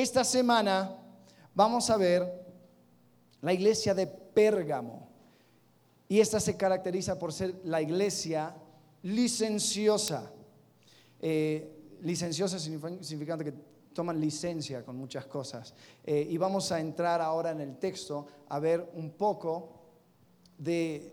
[0.00, 0.96] esta semana
[1.54, 2.46] vamos a ver
[3.40, 5.08] la iglesia de Pérgamo.
[6.08, 8.54] Y esta se caracteriza por ser la iglesia
[9.02, 10.30] licenciosa.
[11.20, 13.52] Eh, licenciosa significa que
[13.92, 15.74] toman licencia con muchas cosas.
[16.04, 19.80] Eh, y vamos a entrar ahora en el texto a ver un poco
[20.56, 21.12] de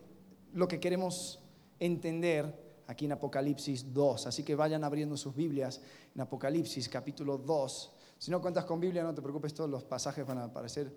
[0.53, 1.39] lo que queremos
[1.79, 4.27] entender aquí en Apocalipsis 2.
[4.27, 5.81] Así que vayan abriendo sus Biblias
[6.13, 7.94] en Apocalipsis capítulo 2.
[8.17, 10.91] Si no cuentas con Biblia, no te preocupes, todos los pasajes van a aparecer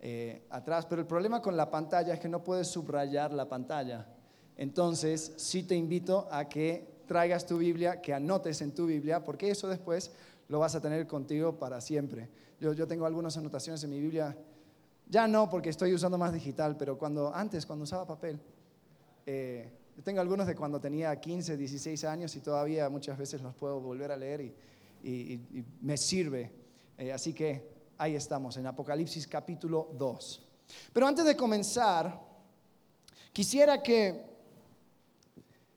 [0.00, 0.86] eh, atrás.
[0.86, 4.06] Pero el problema con la pantalla es que no puedes subrayar la pantalla.
[4.56, 9.50] Entonces, sí te invito a que traigas tu Biblia, que anotes en tu Biblia, porque
[9.50, 10.12] eso después
[10.48, 12.28] lo vas a tener contigo para siempre.
[12.60, 14.36] Yo, yo tengo algunas anotaciones en mi Biblia,
[15.08, 18.40] ya no porque estoy usando más digital, pero cuando antes, cuando usaba papel,
[19.26, 23.54] eh, yo tengo algunos de cuando tenía 15, 16 años y todavía muchas veces los
[23.54, 24.54] puedo volver a leer y,
[25.82, 26.50] me sirve.
[26.98, 30.46] Eh, así que ahí estamos, en Apocalipsis capítulo 2.
[30.92, 32.20] Pero antes de comenzar,
[33.32, 34.24] quisiera que,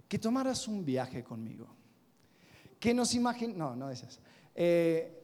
[0.07, 1.67] que tomaras un viaje conmigo.
[2.79, 4.19] Que nos imagin no, no esas.
[4.53, 5.23] Eh,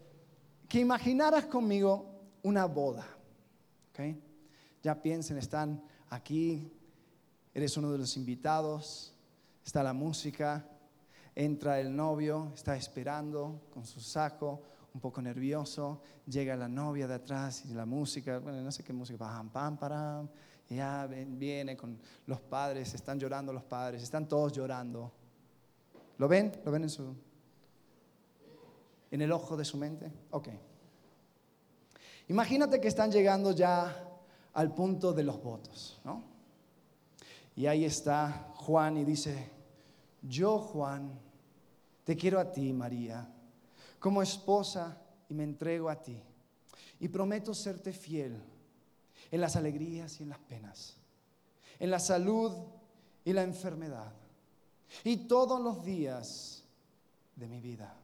[0.67, 3.07] que imaginaras conmigo una boda.
[3.91, 4.19] ¿okay?
[4.81, 6.71] Ya piensen, están aquí
[7.53, 9.13] eres uno de los invitados,
[9.63, 10.65] está la música,
[11.35, 14.61] entra el novio, está esperando con su saco,
[14.93, 18.93] un poco nervioso, llega la novia de atrás y la música, bueno, no sé qué
[18.93, 20.29] música, pam, pam, param,
[20.69, 25.11] ya viene con los padres, están llorando los padres, están todos llorando.
[26.17, 26.51] ¿Lo ven?
[26.63, 27.15] ¿Lo ven en su
[29.11, 30.11] en el ojo de su mente?
[30.31, 30.49] Ok.
[32.29, 34.09] Imagínate que están llegando ya
[34.53, 36.23] al punto de los votos, ¿no?
[37.55, 39.51] Y ahí está Juan y dice,
[40.23, 41.11] yo Juan,
[42.03, 43.31] te quiero a ti, María,
[44.03, 44.97] como esposa
[45.29, 46.21] y me entrego a ti.
[46.99, 48.37] Y prometo serte fiel
[49.31, 50.97] en las alegrías y en las penas,
[51.79, 52.51] en la salud
[53.23, 54.11] y la enfermedad,
[55.05, 56.65] y todos los días
[57.37, 57.95] de mi vida.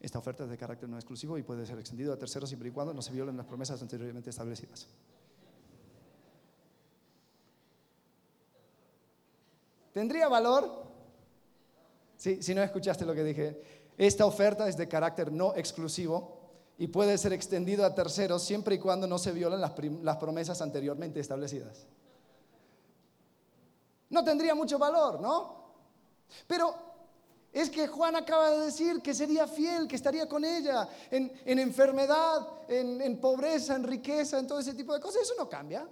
[0.00, 2.72] Esta oferta es de carácter no exclusivo y puede ser extendido a terceros siempre y
[2.72, 4.86] cuando no se violen las promesas anteriormente establecidas.
[9.94, 10.84] ¿Tendría valor?
[12.18, 16.40] Sí, si no escuchaste lo que dije, esta oferta es de carácter no exclusivo
[16.78, 21.20] y puede ser extendido a terceros siempre y cuando no se violen las, promesas anteriormente
[21.20, 21.86] establecidas.
[24.10, 25.64] No tendría mucho valor, ¿no?
[26.46, 26.74] Pero
[27.52, 32.46] es que Juan acaba de decir que sería fiel, que estaría con ella en, enfermedad,
[32.68, 35.22] en, en, pobreza, en riqueza, en todo ese tipo de cosas.
[35.22, 35.86] Eso no cambia.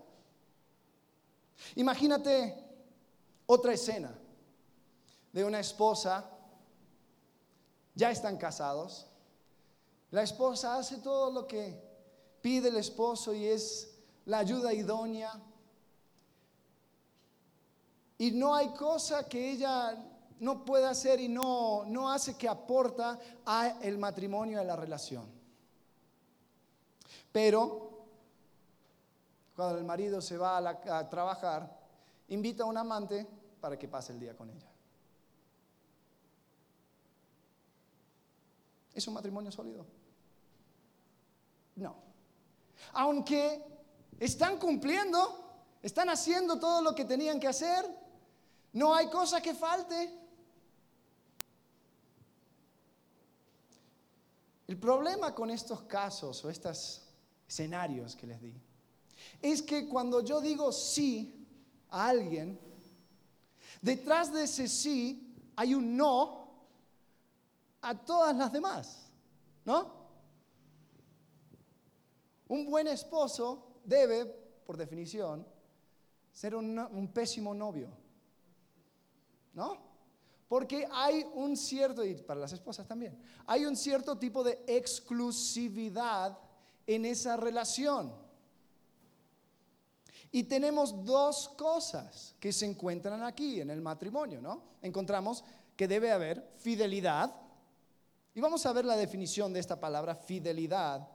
[1.77, 2.57] Imagínate
[3.47, 4.13] otra escena
[5.33, 6.29] de una esposa,
[7.94, 9.06] ya están casados,
[10.10, 11.80] la esposa hace todo lo que
[12.41, 13.94] pide el esposo y es
[14.26, 15.32] la ayuda idónea.
[18.19, 19.97] Y no hay cosa que ella
[20.41, 25.26] no pueda hacer y no, no hace que aporta a el matrimonio, a la relación.
[27.30, 27.91] Pero
[29.56, 31.80] cuando el marido se va a, a trabajar,
[32.28, 33.26] invita a un amante
[33.60, 34.72] para que pase el día con ella.
[38.94, 39.86] ¿Es un matrimonio sólido?
[41.76, 41.97] No.
[42.92, 43.62] Aunque
[44.19, 47.84] están cumpliendo, están haciendo todo lo que tenían que hacer,
[48.72, 50.19] no hay cosa que falte.
[54.66, 57.03] El problema con estos casos o estos
[57.47, 58.54] escenarios que les di
[59.41, 61.47] es que cuando yo digo sí
[61.91, 62.59] a alguien,
[63.82, 66.41] Detrás de ese sí hay un no
[67.82, 69.10] a todas las demás,
[69.65, 70.03] ¿no?
[72.48, 74.25] Un buen esposo debe,
[74.65, 75.47] por definición,
[76.32, 77.88] ser un, pésimo novio,
[79.53, 79.76] ¿no?
[80.48, 86.38] Porque hay un cierto, y para las esposas también, hay un cierto tipo de exclusividad
[86.87, 88.12] en esa relación.
[90.30, 94.62] Y tenemos dos cosas que se encuentran aquí en el matrimonio, ¿no?
[94.80, 95.45] Encontramos
[95.77, 97.34] que debe haber fidelidad.
[98.34, 101.09] Y vamos a ver la definición de esta palabra fidelidad,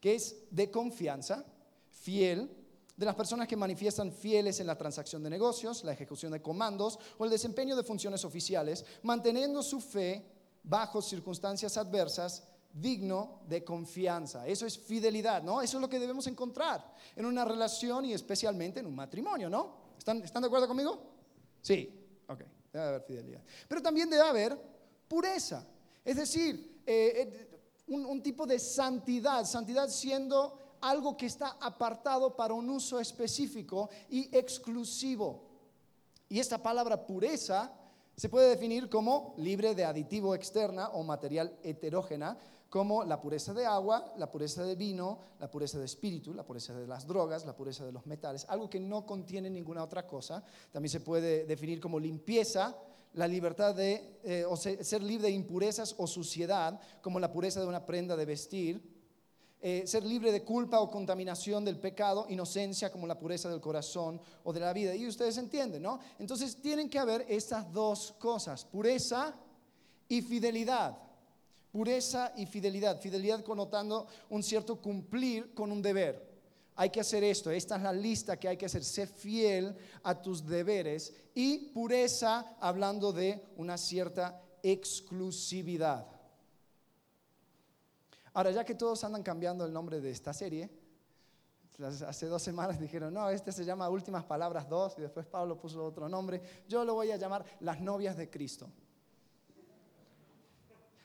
[0.00, 1.44] que es de confianza,
[1.90, 2.50] fiel,
[2.96, 6.98] de las personas que manifiestan fieles en la transacción de negocios, la ejecución de comandos
[7.18, 10.24] o el desempeño de funciones oficiales, manteniendo su fe
[10.62, 14.46] bajo circunstancias adversas digno de confianza.
[14.46, 15.62] Eso es fidelidad, ¿no?
[15.62, 19.76] Eso es lo que debemos encontrar en una relación y especialmente en un matrimonio, ¿no?
[19.98, 21.00] ¿Están, ¿están de acuerdo conmigo?
[21.62, 21.88] Sí,
[22.28, 22.42] ok,
[22.72, 23.42] debe haber fidelidad.
[23.68, 24.58] Pero también debe haber
[25.08, 25.64] pureza.
[26.04, 32.54] Es decir, eh, eh, un, tipo de santidad, santidad siendo algo que está apartado para
[32.54, 35.42] un uso específico y exclusivo.
[36.28, 37.72] Y esta palabra pureza
[38.16, 42.36] se puede definir como libre de aditivo externa o material heterógena,
[42.68, 46.74] como la pureza de agua, la pureza de vino, la pureza de espíritu, la pureza
[46.74, 50.42] de las drogas, la pureza de los metales, algo que no contiene ninguna otra cosa.
[50.72, 52.76] También se puede definir como limpieza,
[53.14, 57.66] la libertad de eh, o ser libre de impurezas o suciedad, como la pureza de
[57.66, 58.94] una prenda de vestir.
[59.66, 64.20] Eh, ser libre de culpa o contaminación del pecado, inocencia como la pureza del corazón
[64.42, 64.94] o de la vida.
[64.94, 66.00] Y ustedes entienden, ¿no?
[66.18, 69.34] Entonces tienen que haber estas dos cosas, pureza
[70.06, 70.98] y fidelidad.
[71.72, 73.00] Pureza y fidelidad.
[73.00, 76.33] Fidelidad connotando un cierto cumplir con un deber.
[76.76, 80.20] Hay que hacer esto, esta es la lista que hay que hacer, sé fiel a
[80.20, 81.14] tus deberes.
[81.34, 86.06] Y pureza hablando de una cierta exclusividad.
[88.32, 90.68] Ahora, ya que todos andan cambiando el nombre de esta serie,
[91.82, 95.84] hace dos semanas dijeron, no, este se llama Últimas Palabras 2 y después Pablo puso
[95.84, 98.68] otro nombre, yo lo voy a llamar Las Novias de Cristo.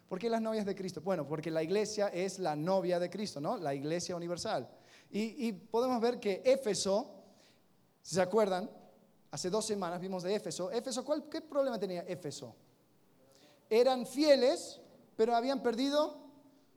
[0.07, 1.01] ¿Por qué las novias de Cristo?
[1.01, 3.57] Bueno, porque la iglesia es la novia de Cristo, ¿no?
[3.57, 4.67] La iglesia universal.
[5.11, 7.09] Y, podemos ver que Éfeso,
[8.01, 8.69] si se acuerdan,
[9.31, 10.69] hace dos semanas vimos de Éfeso.
[10.71, 12.55] Éfeso, ¿cuál, ¿qué problema tenía Éfeso?
[13.69, 14.79] Eran fieles,
[15.15, 16.17] pero habían perdido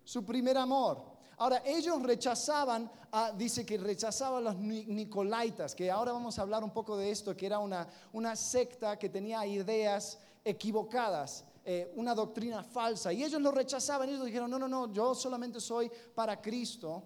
[0.05, 1.13] su primer amor.
[1.37, 2.91] Ahora, ellos rechazaban,
[3.37, 7.37] dice que rechazaban a los Nicolaitas, que ahora vamos a hablar un poco de esto,
[7.37, 11.45] que era una, una secta que tenía ideas equivocadas.
[11.65, 13.13] Eh, una doctrina falsa.
[13.13, 17.05] Y ellos lo rechazaban, ellos dijeron, no, no, no, yo solamente soy para Cristo.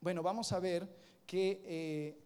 [0.00, 0.88] Bueno, vamos a ver
[1.26, 2.24] que eh,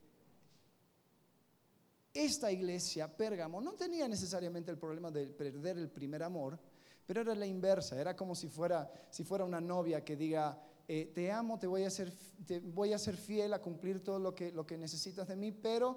[2.12, 6.58] esta iglesia, Pérgamo, no tenía necesariamente el problema de perder el primer amor,
[7.06, 11.10] pero era la inversa, era como si fuera, si fuera una novia que diga, eh,
[11.14, 12.12] te amo, te voy, a ser,
[12.46, 15.52] te voy a ser fiel a cumplir todo lo que, lo que necesitas de mí,
[15.52, 15.96] pero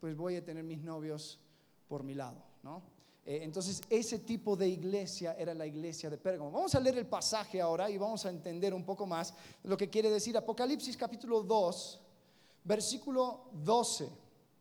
[0.00, 1.40] pues voy a tener mis novios
[1.88, 2.93] por mi lado, ¿no?
[3.26, 6.50] Eh, entonces, ese tipo de iglesia era la iglesia de Pérgamo.
[6.50, 9.32] Vamos a leer el pasaje ahora y vamos a entender un poco más
[9.62, 12.00] lo que quiere decir Apocalipsis capítulo 2,
[12.64, 14.08] versículo 12.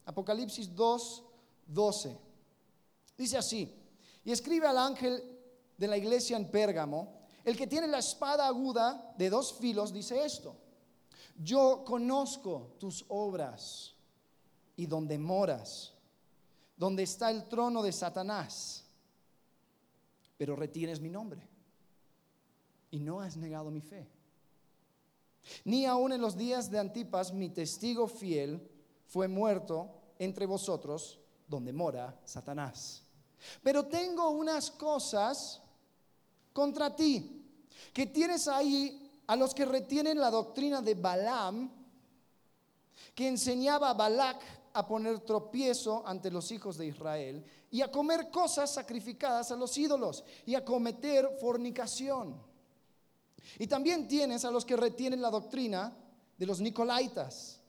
[0.06, 1.24] Apocalipsis 2,
[1.68, 2.18] 12.
[3.18, 3.74] Dice así,
[4.24, 5.22] y escribe al ángel
[5.78, 10.24] de la iglesia en Pérgamo, el que tiene la espada aguda de dos filos, dice
[10.24, 10.56] esto,
[11.38, 13.94] yo conozco tus obras
[14.78, 15.93] y donde moras
[16.76, 18.86] donde está el trono de Satanás,
[20.38, 21.48] pero retienes mi nombre
[22.92, 24.08] y no has negado mi fe.
[25.66, 28.62] Ni aun en los días de Antipas, mi testigo fiel
[29.08, 29.90] fue muerto
[30.20, 33.04] entre vosotros, donde mora Satanás.
[33.62, 35.62] Pero tengo unas cosas
[36.54, 37.46] contra ti,
[37.94, 41.72] que tienes ahí a los que retienen la doctrina de Balaam,
[43.16, 44.42] que enseñaba a Balac
[44.74, 49.78] a poner tropiezo ante los hijos de Israel y a comer cosas sacrificadas a los
[49.78, 52.42] ídolos y a cometer fornicación.
[53.60, 55.96] Y también tienes a los que retienen la doctrina
[56.38, 57.62] de los Nicolaitas,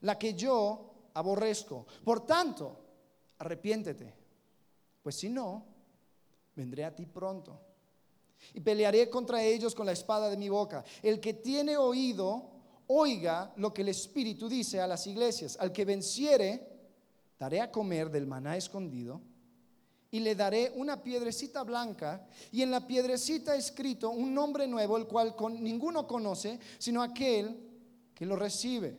[0.00, 1.86] la que yo aborrezco.
[2.04, 2.78] Por tanto,
[3.38, 4.14] arrepiéntete,
[5.02, 5.64] pues si no,
[6.54, 7.60] vendré a ti pronto
[8.54, 10.84] y pelearé contra ellos con la espada de mi boca.
[11.02, 12.50] El que tiene oído,
[12.88, 15.56] oiga lo que el Espíritu dice a las iglesias.
[15.60, 16.68] Al que venciere,
[17.38, 19.20] daré a comer del maná escondido
[20.10, 25.06] y le daré una piedrecita blanca y en la piedrecita escrito un nombre nuevo, el
[25.06, 27.56] cual con, ninguno conoce, sino aquel
[28.14, 28.98] que lo recibe.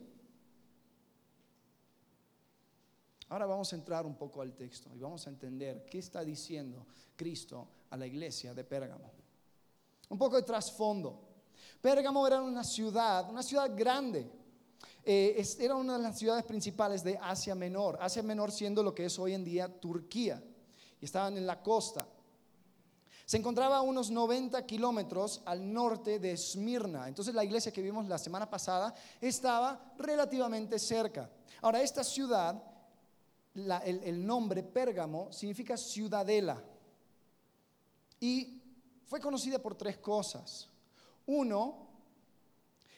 [3.29, 6.87] Ahora vamos a entrar un poco al texto y vamos a entender qué está diciendo
[7.15, 9.11] Cristo a la iglesia de Pérgamo.
[10.09, 11.28] Un poco de trasfondo.
[11.81, 14.29] Pérgamo era una ciudad, una ciudad grande.
[15.03, 17.97] Eh, era una de las ciudades principales de Asia Menor.
[18.01, 20.43] Asia Menor siendo lo que es hoy en día Turquía.
[20.99, 22.05] Y estaban en la costa.
[23.25, 27.07] Se encontraba a unos 90 kilómetros al norte de Esmirna.
[27.07, 31.29] Entonces la iglesia que vimos la semana pasada estaba relativamente cerca.
[31.61, 32.61] Ahora, esta ciudad,
[33.53, 36.61] el, el nombre Pérgamo significa ciudadela.
[38.19, 38.61] Y
[39.05, 40.67] fue conocida por tres cosas.
[41.31, 41.87] Uno,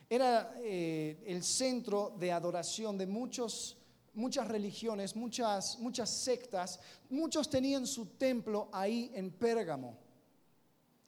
[0.09, 3.77] era eh, el centro de adoración de muchos,
[4.13, 6.79] muchas religiones, muchas, muchas sectas.
[7.09, 9.97] Muchos tenían su templo ahí en Pérgamo.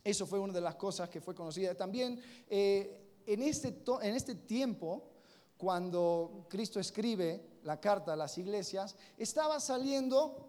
[0.04, 1.76] Eso fue una de las cosas que fue conocida.
[1.76, 5.12] También eh, en, este, en este tiempo,
[5.56, 10.46] cuando Cristo escribe la carta a las iglesias, estaba saliendo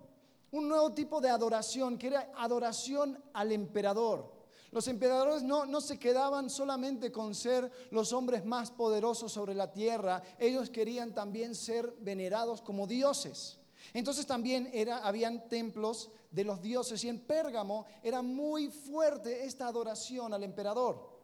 [0.51, 4.34] un nuevo tipo de adoración, que era adoración al emperador.
[4.75, 10.21] Los emperadores no, se quedaban solamente con ser los hombres más poderosos sobre la tierra,
[10.37, 13.61] ellos querían también ser venerados como dioses.
[13.93, 19.69] Entonces también era, habían templos de los dioses y en Pérgamo era muy fuerte esta
[19.69, 21.21] adoración al emperador.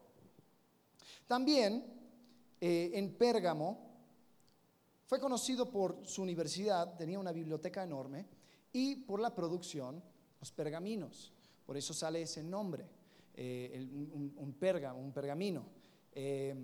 [1.26, 1.84] También
[2.60, 3.80] eh, en Pérgamo
[5.06, 8.28] fue conocido por su universidad, tenía una biblioteca enorme,
[8.72, 10.00] y por la producción,
[10.38, 11.32] los pergaminos.
[11.66, 12.99] Por eso sale ese nombre,
[13.42, 14.52] eh, un, un,
[14.94, 15.64] un pergamino.
[16.12, 16.54] Eh,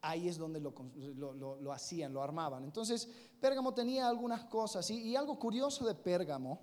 [0.00, 2.64] ahí es donde lo, hacían, lo armaban.
[2.64, 3.06] Entonces,
[3.38, 4.90] Pérgamo tenía algunas cosas.
[4.90, 6.60] y algo curioso de Pérgamo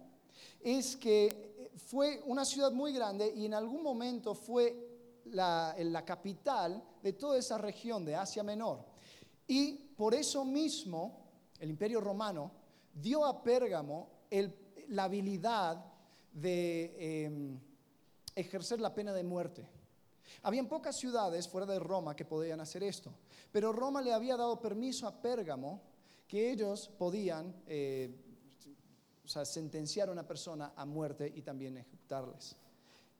[0.61, 6.83] es que fue una ciudad muy grande y en algún momento fue la, la capital
[7.03, 8.83] de toda esa región de Asia Menor.
[9.45, 11.29] Y por eso mismo
[11.59, 12.51] el imperio romano
[12.95, 14.09] dio a Pérgamo
[14.87, 15.85] la habilidad
[16.33, 17.68] de em,
[18.35, 19.67] ejercer la pena de muerte.
[20.43, 23.11] Habían pocas ciudades fuera de Roma que podían hacer esto,
[23.51, 25.81] pero Roma le había dado permiso a Pérgamo
[26.27, 28.15] que ellos podían eh,
[29.25, 32.55] sentenciar a una persona a muerte y también ejecutarles.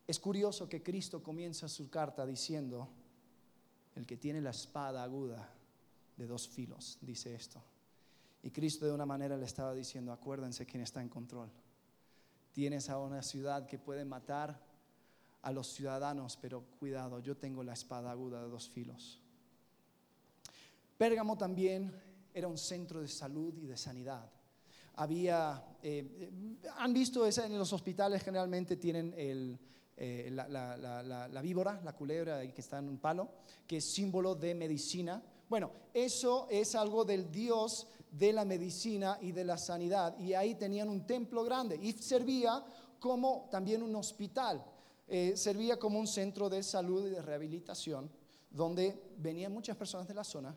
[0.08, 2.88] Es curioso que Cristo comienza su carta diciendo,
[3.96, 5.54] el que tiene la espada aguda
[6.18, 7.62] de dos filos, dice esto.
[8.42, 11.50] Y Cristo de una manera le estaba diciendo, acuérdense quién está en control.
[12.54, 14.60] Tienes a una ciudad que puede matar
[15.42, 19.22] a los ciudadanos, pero cuidado, yo tengo la espada aguda de dos filos.
[20.98, 21.94] Pérgamo también
[22.34, 24.30] era un centro de salud y de sanidad.
[24.96, 26.30] Había, eh,
[26.76, 32.90] han visto en los hospitales generalmente tienen eh, la, víbora, la culebra que está en
[32.90, 33.30] un palo,
[33.66, 35.24] que es símbolo de medicina.
[35.48, 40.20] Bueno, eso es algo del Dios de la medicina y de la sanidad.
[40.20, 42.62] Y ahí tenían un templo grande y servía
[43.00, 44.64] como también un hospital.
[45.10, 48.10] Eh, servía como un centro de salud y de rehabilitación,
[48.52, 50.56] donde venían muchas personas de la zona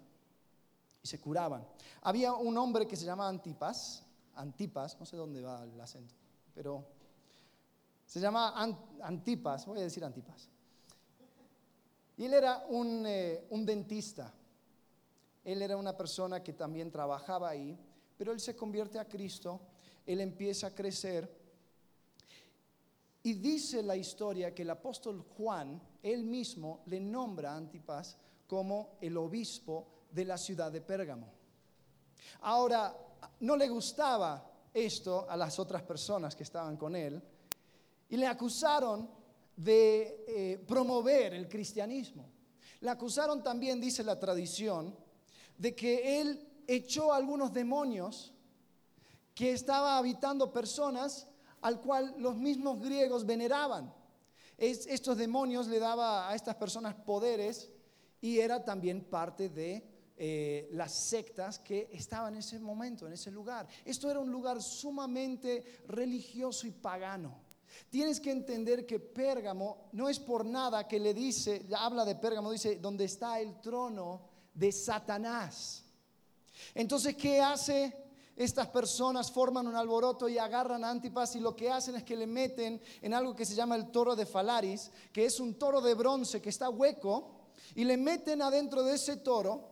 [1.03, 1.67] y se curaban.
[2.03, 4.05] Había un hombre que se llama Antipas,
[4.35, 6.15] Antipas, no sé dónde va el acento,
[6.55, 6.85] pero
[8.07, 8.55] se llama
[9.01, 10.51] Antipas, voy a decir Antipas.
[12.17, 14.33] Y él era eh, un, dentista.
[15.45, 17.77] Él era una persona que también trabajaba ahí,
[18.17, 19.61] pero él se convierte a Cristo,
[20.07, 21.42] él empieza a crecer.
[23.25, 28.99] Y dice la historia que el apóstol Juan, él mismo, le nombra a Antipas como
[29.01, 31.33] el obispo de la ciudad de Pérgamo.
[32.41, 32.95] Ahora,
[33.41, 37.23] no le gustaba esto a las otras personas que estaban con él,
[38.09, 39.09] y le acusaron
[39.57, 42.29] de eh, promover el cristianismo.
[42.81, 44.95] Le acusaron también, dice la tradición,
[45.57, 48.33] de que él echó algunos demonios
[49.35, 51.29] que estaba habitando personas
[51.63, 53.93] al cual los mismos griegos veneraban.
[54.59, 57.71] estos demonios le daba a estas personas poderes
[58.21, 59.85] y era también parte de
[60.17, 63.67] eh, las sectas que estaban en ese momento, en ese lugar.
[63.85, 67.41] Esto era un lugar sumamente religioso y pagano.
[67.89, 72.53] Tienes que entender que Pérgamo no es por nada que le dice, habla de Pérgamo,
[72.53, 75.85] dice, donde está el trono de Satanás.
[76.75, 78.02] Entonces, ¿qué hace?
[78.35, 82.17] Estas personas forman un alboroto y agarran a Antipas y lo que hacen es que
[82.17, 85.81] le meten en algo que se llama el toro de Falaris, que es un toro
[85.81, 87.43] de bronce que está hueco,
[87.75, 89.69] y le meten adentro de ese toro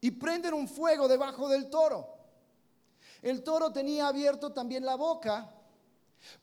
[0.00, 2.06] y prenden un fuego debajo del toro.
[3.22, 5.54] El toro tenía abierto también la boca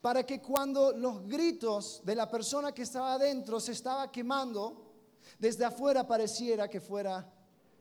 [0.01, 4.94] para que cuando los gritos de la persona que estaba adentro se estaba quemando,
[5.38, 7.32] desde afuera pareciera que fuera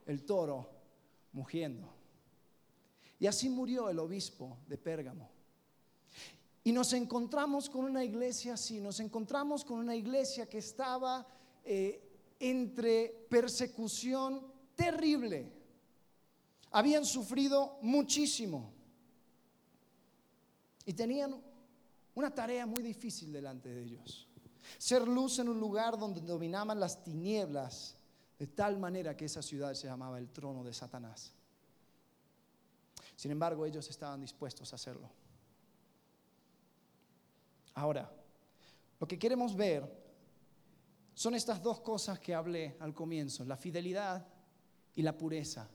[0.06, 0.68] el toro
[1.32, 1.95] mugiendo.
[3.18, 5.30] Y así murió el obispo de Pérgamo.
[6.64, 11.24] Y nos encontramos con una iglesia así, nos encontramos con una iglesia que estaba
[11.64, 14.42] eh, entre persecución
[14.74, 15.52] terrible.
[16.72, 18.72] Habían sufrido muchísimo.
[20.84, 21.40] Y tenían
[22.16, 24.26] una tarea muy difícil delante de ellos.
[24.78, 27.96] Ser luz en un lugar donde dominaban las tinieblas,
[28.38, 31.35] de tal manera que esa ciudad se llamaba el trono de Satanás.
[33.16, 35.10] Sin embargo, ellos estaban dispuestos a hacerlo.
[37.74, 38.10] Ahora,
[39.00, 40.06] lo que queremos ver
[41.14, 44.26] son estas dos cosas que hablé al comienzo, la fidelidad
[44.94, 45.68] y la pureza.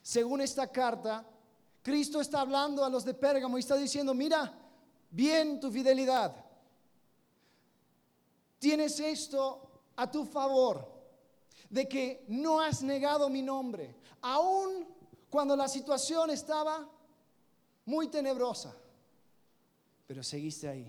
[0.00, 1.28] Según esta carta,
[1.82, 4.56] Cristo está hablando a los de Pérgamo y está diciendo, mira,
[5.10, 6.34] bien tu fidelidad.
[8.58, 10.92] Tienes esto a tu favor,
[11.68, 14.93] de que no has negado mi nombre, aun
[15.34, 16.88] cuando la situación estaba
[17.86, 18.72] muy tenebrosa,
[20.06, 20.88] pero seguiste ahí.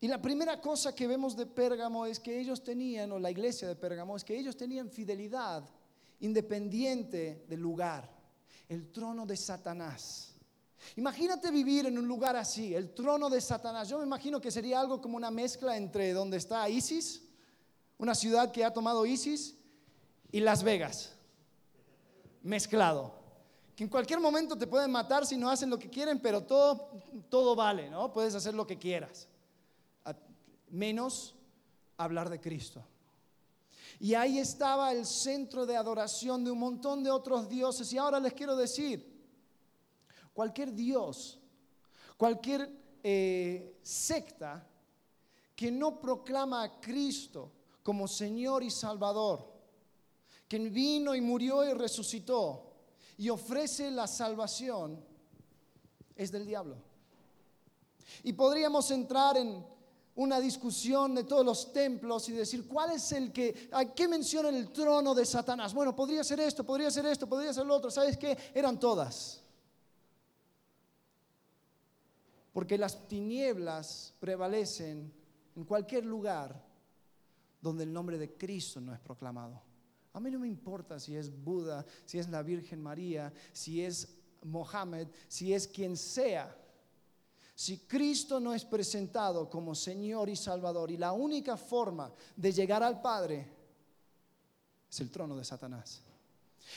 [0.00, 3.68] Y la primera cosa que vemos de Pérgamo es que ellos tenían, o la iglesia
[3.68, 5.68] de Pérgamo, es que ellos tenían fidelidad
[6.20, 8.10] independiente del lugar,
[8.70, 10.32] el trono de Satanás.
[10.96, 13.90] Imagínate vivir en un lugar así, el trono de Satanás.
[13.90, 17.22] Yo me imagino que sería algo como una mezcla entre donde está Isis,
[17.98, 19.56] una ciudad que ha tomado Isis,
[20.32, 21.13] y Las Vegas,
[22.44, 23.12] mezclado.
[23.74, 26.90] Que en cualquier momento te pueden matar si no hacen lo que quieren, pero todo,
[27.28, 28.12] todo vale, ¿no?
[28.12, 29.28] Puedes hacer lo que quieras
[30.74, 31.34] menos
[31.96, 32.84] hablar de Cristo.
[34.00, 37.92] Y ahí estaba el centro de adoración de un montón de otros dioses.
[37.92, 39.24] Y ahora les quiero decir,
[40.32, 41.38] cualquier dios,
[42.16, 42.70] cualquier
[43.02, 44.66] eh, secta
[45.54, 49.53] que no proclama a Cristo como Señor y Salvador,
[50.54, 52.74] que vino y murió y resucitó
[53.16, 55.04] y ofrece la salvación,
[56.14, 56.76] es del diablo.
[58.22, 59.66] Y podríamos entrar en
[60.14, 64.48] una discusión de todos los templos y decir, ¿cuál es el que, a qué menciona
[64.48, 65.74] el trono de Satanás?
[65.74, 67.90] Bueno, podría ser esto, podría ser esto, podría ser lo otro.
[67.90, 68.38] ¿Sabes qué?
[68.54, 69.42] Eran todas.
[72.52, 75.12] Porque las tinieblas prevalecen
[75.56, 76.64] en cualquier lugar
[77.60, 79.73] donde el nombre de Cristo no es proclamado.
[80.14, 84.16] A mí no me importa si es Buda, si es la Virgen María, si es
[84.44, 86.56] Mohammed, si es quien sea.
[87.56, 92.82] Si Cristo no es presentado como Señor y Salvador y la única forma de llegar
[92.82, 93.48] al Padre
[94.88, 96.00] es el trono de Satanás.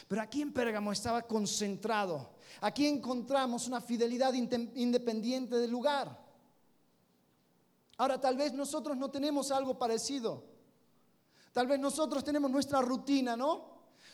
[0.08, 2.32] Pero aquí en Pérgamo estaba concentrado.
[2.62, 6.25] Aquí encontramos una fidelidad independiente del lugar.
[7.98, 10.56] Ahora tal vez nosotros no tenemos algo parecido.
[11.57, 13.65] Tal vez nosotros tenemos nuestra rutina, ¿no?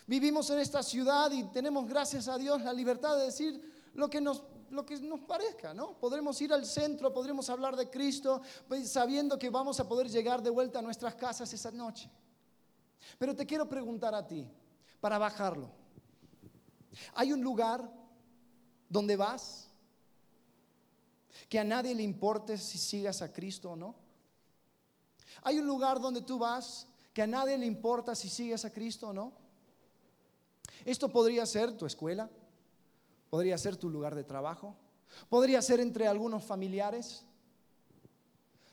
[0.08, 4.22] Vivimos en esta ciudad y tenemos, gracias a Dios, la libertad de decir lo que
[4.22, 6.00] nos lo que nos parezca, ¿no?
[6.00, 10.42] Podremos ir al centro, podremos hablar de Cristo, pues, sabiendo que vamos a poder llegar
[10.42, 12.10] de vuelta a nuestras casas esa noche.
[13.20, 14.48] Pero te quiero preguntar a ti,
[15.02, 15.70] para bajarlo,
[17.14, 17.92] ¿hay un lugar
[18.88, 19.70] donde vas
[21.50, 23.96] que a nadie le importe si sigas a Cristo o no?
[25.42, 29.10] ¿Hay un lugar donde tú vas que a nadie le importa si sigues a Cristo
[29.10, 29.34] o no?
[30.84, 32.30] Esto podría ser tu escuela,
[33.34, 34.76] Podría ser tu lugar de trabajo.
[35.28, 37.26] Podría ser entre algunos familiares.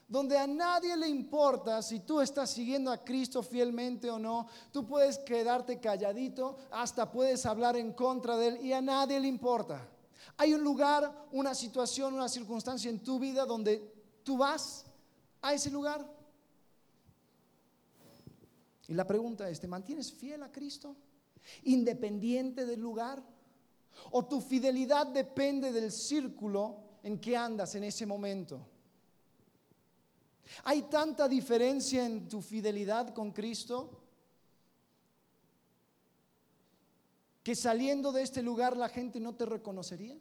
[0.06, 4.48] Donde a nadie le importa si tú estás siguiendo a Cristo fielmente o no.
[4.70, 9.28] Tú puedes quedarte calladito, hasta puedes hablar en contra de Él y a nadie le
[9.28, 9.88] importa.
[10.36, 13.90] Hay un lugar, una situación, una circunstancia en tu vida donde
[14.22, 14.84] tú vas
[15.40, 16.06] a ese lugar.
[18.90, 20.96] Y la pregunta es, ¿te mantienes fiel a Cristo?
[21.62, 23.22] Independiente del lugar.
[24.10, 28.66] O tu fidelidad depende del círculo en que andas en ese momento.
[30.64, 34.02] Hay tanta diferencia en tu fidelidad con Cristo
[37.44, 40.18] que saliendo de este lugar la gente no te reconocería.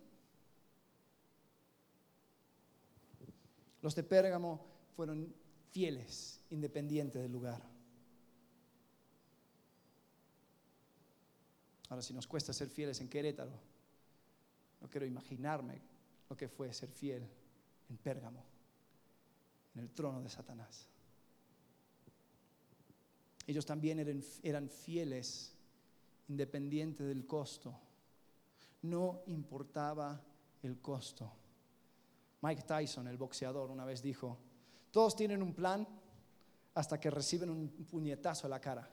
[3.81, 4.63] Los de Pérgamo
[4.95, 5.33] fueron
[5.71, 7.68] fieles, independientes del lugar.
[11.89, 13.51] Ahora, si nos cuesta ser fieles en Querétaro,
[14.81, 15.81] no quiero imaginarme
[16.29, 17.27] lo que fue ser fiel
[17.89, 18.43] en Pérgamo,
[19.73, 20.87] en el trono de Satanás.
[23.47, 23.99] Ellos también
[24.43, 25.55] eran, fieles
[26.27, 27.73] independiente del costo.
[28.83, 30.21] No importaba
[30.61, 31.31] el costo.
[32.41, 34.37] Mike Tyson, el boxeador, una vez dijo,
[34.91, 35.87] todos tienen un plan
[36.75, 38.87] hasta que reciben un puñetazo a la cara.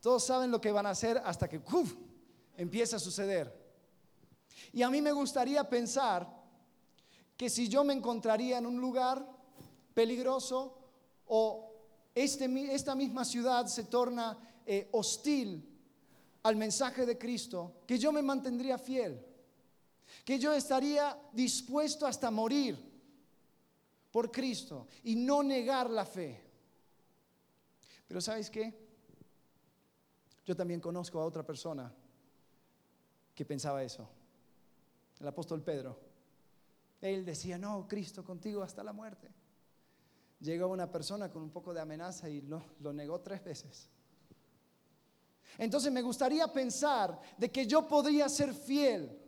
[0.00, 1.60] Todos saben lo que van a hacer hasta que
[2.56, 3.64] empieza a suceder.
[4.72, 6.28] Y a mí me gustaría pensar
[7.36, 9.26] que si yo me encontraría en un lugar
[9.92, 10.76] peligroso
[11.26, 11.72] o
[12.14, 14.36] este, esta misma ciudad se torna
[14.66, 15.70] eh, hostil
[16.42, 19.24] al mensaje de Cristo, que yo me mantendría fiel,
[20.24, 22.78] que yo estaría dispuesto hasta morir
[24.10, 26.40] por Cristo y no negar la fe.
[28.06, 28.83] Pero ¿sabes qué?
[30.44, 31.92] Yo también conozco a otra persona
[33.34, 34.08] que pensaba eso,
[35.20, 35.98] el apóstol Pedro.
[37.00, 39.28] Él decía, no, Cristo contigo hasta la muerte.
[40.40, 43.88] Llegó una persona con un poco de amenaza y lo, lo negó tres veces.
[45.58, 49.20] Entonces me gustaría pensar de que yo podría ser fiel,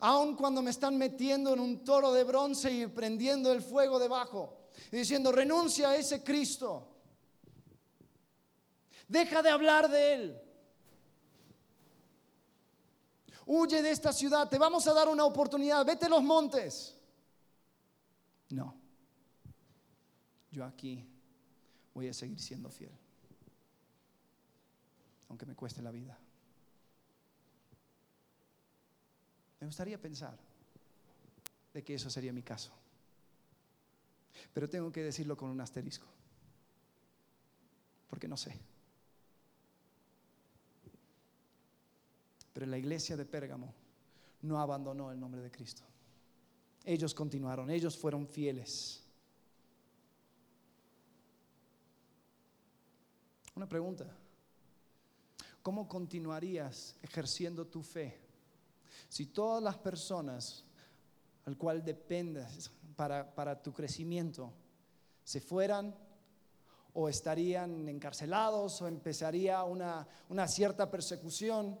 [0.00, 4.68] aun cuando me están metiendo en un toro de bronce y prendiendo el fuego debajo,
[4.90, 6.95] y diciendo, renuncia a ese Cristo.
[9.08, 10.42] Deja de hablar de Él.
[13.46, 16.96] Huye de esta ciudad, te vamos a dar una oportunidad, vete a los montes.
[18.50, 18.74] No.
[20.50, 21.04] yo aquí
[21.94, 22.92] voy a seguir siendo fiel,
[25.28, 26.16] aunque me cueste la vida.
[29.60, 30.38] Me gustaría pensar
[31.72, 32.72] de que eso sería mi caso.
[34.52, 36.06] Pero tengo que decirlo con un asterisco,
[38.08, 38.58] porque no sé.
[42.56, 43.74] Pero la iglesia de Pérgamo
[44.40, 45.82] no abandonó el nombre de Cristo.
[46.86, 49.04] Ellos continuaron, ellos fueron fieles.
[53.54, 54.06] Una pregunta.
[55.62, 58.18] ¿Cómo continuarías ejerciendo tu fe
[59.10, 60.64] si todas las personas
[61.44, 64.50] al cual dependes para, para tu crecimiento
[65.24, 65.94] se fueran
[66.94, 71.78] o estarían encarcelados o empezaría una, una cierta persecución?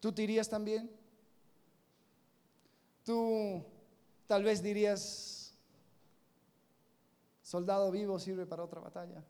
[0.00, 0.90] ¿Tú te irías también?
[3.04, 3.62] Tú
[4.26, 5.54] tal vez dirías,
[7.42, 9.22] soldado vivo sirve para otra batalla.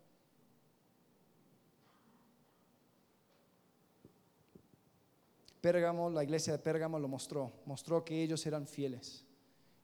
[5.61, 9.25] Pérgamo, la iglesia de Pérgamo lo mostró, mostró que ellos eran fieles,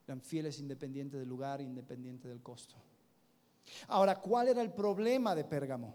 [0.07, 2.77] eran fieles independiente del lugar, independiente del costo.
[3.89, 5.95] Ahora, ¿cuál era el problema de Pérgamo?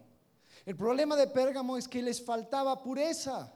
[0.65, 3.55] El problema de Pérgamo es que les faltaba pureza.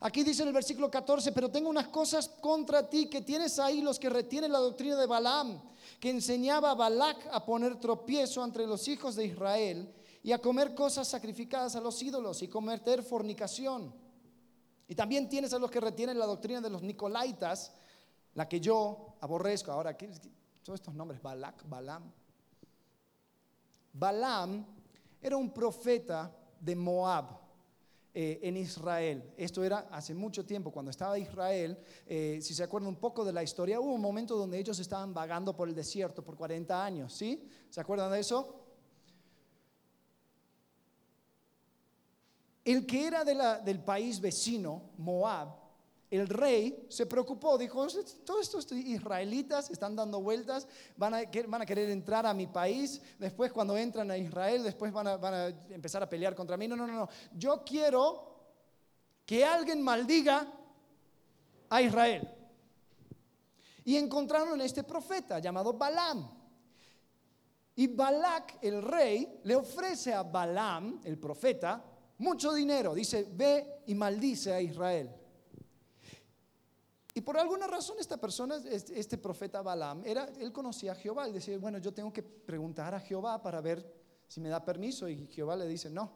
[0.00, 3.82] Aquí dice en el versículo 14, pero tengo unas cosas contra ti que tienes ahí
[3.82, 5.60] los que retienen la doctrina de Balaam,
[5.98, 10.74] que enseñaba a Balac a poner tropiezo entre los hijos de Israel y a comer
[10.74, 13.94] cosas sacrificadas a los ídolos y cometer fornicación.
[14.88, 17.72] Y también tienes a los que retienen la doctrina de los Nicolaitas,
[18.34, 19.70] la que yo aborrezco.
[19.70, 20.10] Ahora, ¿qué,
[20.62, 22.10] todos estos nombres, Balac, Balaam.
[23.92, 24.64] Balaam
[25.20, 27.49] era un profeta de Moab.
[28.12, 29.22] Eh, en Israel.
[29.36, 33.32] Esto era hace mucho tiempo, cuando estaba Israel, eh, si se acuerdan un poco de
[33.32, 37.12] la historia, hubo un momento donde ellos estaban vagando por el desierto por 40 años,
[37.12, 37.48] ¿sí?
[37.68, 38.66] ¿Se acuerdan de eso?
[42.64, 45.54] El que era del país vecino, Moab,
[46.10, 47.86] el rey se preocupó, dijo,
[48.24, 53.76] todos estos israelitas están dando vueltas, van a, querer entrar a mi país, después cuando
[53.76, 56.66] entran a Israel, después van a, empezar a pelear contra mí.
[56.66, 57.08] No, no, no, no.
[57.36, 58.28] Yo quiero
[59.24, 60.52] que alguien maldiga
[61.68, 62.28] a Israel.
[63.84, 66.28] Y encontraron este profeta llamado Balaam.
[67.76, 71.82] Y Balac, el rey, le ofrece a Balaam, el profeta,
[72.18, 72.94] mucho dinero.
[72.94, 75.19] Dice, ve y maldice a Israel.
[77.20, 81.26] Y por alguna razón esta persona, este, profeta Balaam, era, él conocía a Jehová.
[81.26, 83.84] Él decía, bueno, yo tengo que preguntar a Jehová para ver
[84.26, 85.06] si me da permiso.
[85.06, 86.10] Y Jehová le dice, no,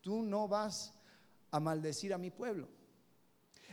[0.00, 0.94] tú no vas
[1.50, 2.66] a maldecir a mi pueblo.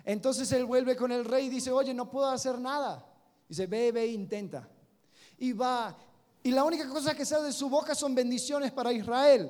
[0.03, 3.09] Entonces él vuelve con el rey y dice, oye, no puedo hacer nada.
[3.47, 4.67] Dice, ve, ve, intenta.
[5.37, 5.95] Y va,
[6.43, 9.49] y la única cosa que sale de su boca son bendiciones para Israel.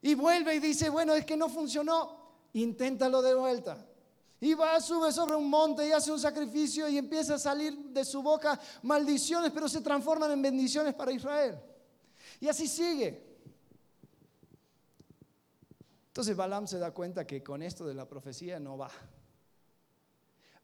[0.00, 3.86] Y vuelve y dice, bueno, es que no funcionó, inténtalo de vuelta.
[4.40, 8.04] Y va, sube sobre un monte y hace un sacrificio y empieza a salir de
[8.04, 11.58] su boca maldiciones, pero se transforman en bendiciones para Israel.
[12.40, 13.24] Y así sigue.
[16.08, 18.90] Entonces Balaam se da cuenta que con esto de la profecía no va.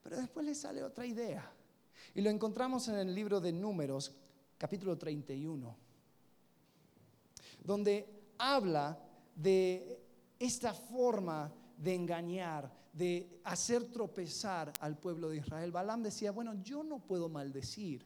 [0.02, 1.50] Pero después le sale otra idea.
[2.14, 4.12] Y lo encontramos en el libro de Números,
[4.58, 5.76] capítulo 31,
[7.62, 8.98] donde habla
[9.34, 10.00] de
[10.38, 15.72] esta forma de engañar, de hacer tropezar al pueblo de Israel.
[15.72, 18.04] Balaam decía, bueno, yo no puedo maldecir.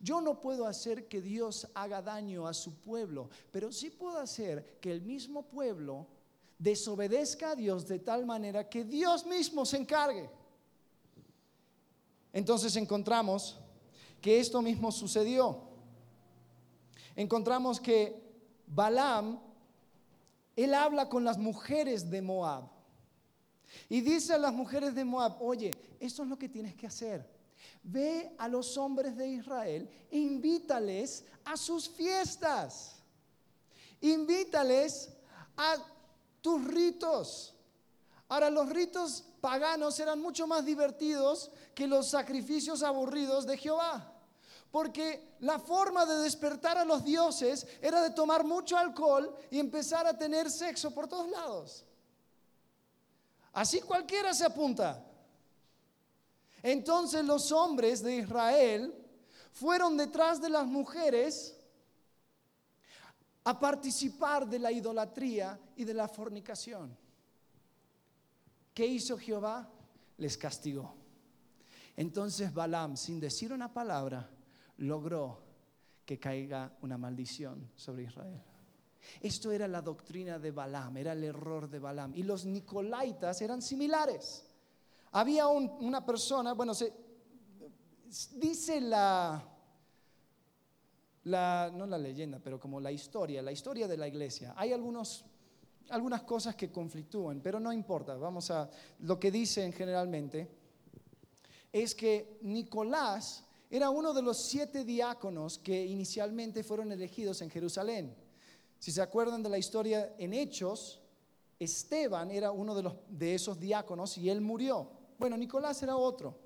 [0.00, 4.78] Yo no puedo hacer que Dios haga daño a su pueblo, pero sí puedo hacer
[4.80, 6.06] que el mismo pueblo
[6.58, 10.30] desobedezca a Dios de tal manera que Dios mismo se encargue.
[12.32, 13.58] Entonces encontramos
[14.20, 15.60] que esto mismo sucedió.
[17.16, 18.22] Encontramos que
[18.66, 19.38] Balaam,
[20.56, 22.71] él habla con las mujeres de Moab.
[23.88, 27.26] Y dice a las mujeres de Moab, oye, esto es lo que tienes que hacer.
[27.82, 32.96] Ve a los hombres de Israel, invítales a sus fiestas.
[34.00, 35.10] Invítales
[35.56, 35.76] a
[36.40, 37.54] tus ritos.
[38.28, 44.08] Ahora, los ritos paganos eran mucho más divertidos que los sacrificios aburridos de Jehová.
[44.70, 50.06] Porque la forma de despertar a los dioses era de tomar mucho alcohol y empezar
[50.06, 51.84] a tener sexo por todos lados.
[53.52, 55.04] Así cualquiera se apunta.
[56.62, 58.94] Entonces los hombres de Israel
[59.52, 61.58] fueron detrás de las mujeres
[63.44, 66.96] a participar de la idolatría y de la fornicación.
[68.72, 69.68] ¿Qué hizo Jehová?
[70.18, 70.94] Les castigó.
[71.96, 74.30] Entonces Balaam, sin decir una palabra,
[74.78, 75.42] logró
[76.06, 78.40] que caiga una maldición sobre Israel.
[79.20, 82.12] Esto era la doctrina de Balaam, era el error de Balaam.
[82.14, 84.44] Y los nicolaitas eran similares.
[85.12, 86.92] Había una persona, bueno, se,
[88.34, 89.42] dice la,
[91.24, 94.54] la, no la leyenda, pero como la historia, la historia de la iglesia.
[94.56, 95.24] Hay algunos,
[95.90, 98.16] algunas cosas que conflictúan, pero no importa.
[98.16, 98.68] Vamos a,
[99.00, 100.48] lo que dicen generalmente
[101.72, 108.14] es que Nicolás era uno de los siete diáconos que inicialmente fueron elegidos en Jerusalén.
[108.82, 110.98] Si se acuerdan de la historia en Hechos,
[111.56, 114.90] Esteban era uno de, esos diáconos y él murió.
[115.20, 116.36] Bueno, Nicolás era otro.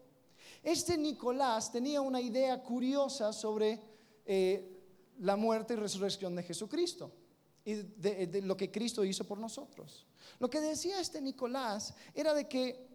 [0.63, 3.81] Este Nicolás tenía una idea curiosa sobre
[4.27, 4.83] eh,
[5.21, 7.11] la muerte y resurrección de Jesucristo
[7.65, 10.05] y de, lo que Cristo hizo por nosotros.
[10.39, 12.87] Lo que decía este Nicolás era de que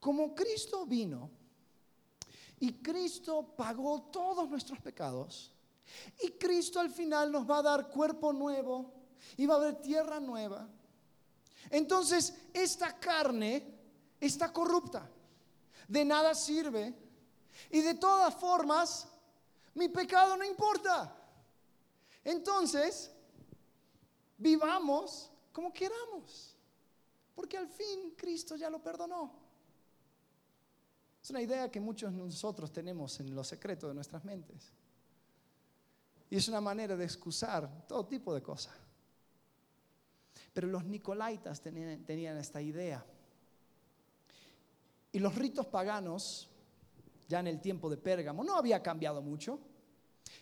[0.00, 1.30] como Cristo vino
[2.58, 5.52] y Cristo pagó todos nuestros pecados,
[6.22, 8.92] y Cristo al final nos va a dar cuerpo nuevo
[9.36, 10.68] y va a haber tierra nueva.
[11.70, 13.64] Entonces, esta carne
[14.20, 15.08] está corrupta,
[15.88, 16.94] de nada sirve
[17.70, 19.08] y de todas formas,
[19.74, 21.16] mi pecado no importa.
[22.24, 23.10] Entonces,
[24.38, 26.56] vivamos como queramos,
[27.34, 29.32] porque al fin Cristo ya lo perdonó.
[31.22, 34.72] Es una idea que muchos de nosotros tenemos en lo secreto de nuestras mentes.
[36.32, 38.72] Y es una manera de excusar todo tipo de cosas.
[40.54, 43.04] Pero los nicolaitas tenían, esta idea.
[45.12, 46.48] Y los ritos paganos,
[47.28, 49.58] ya en el tiempo de Pérgamo, no había cambiado mucho.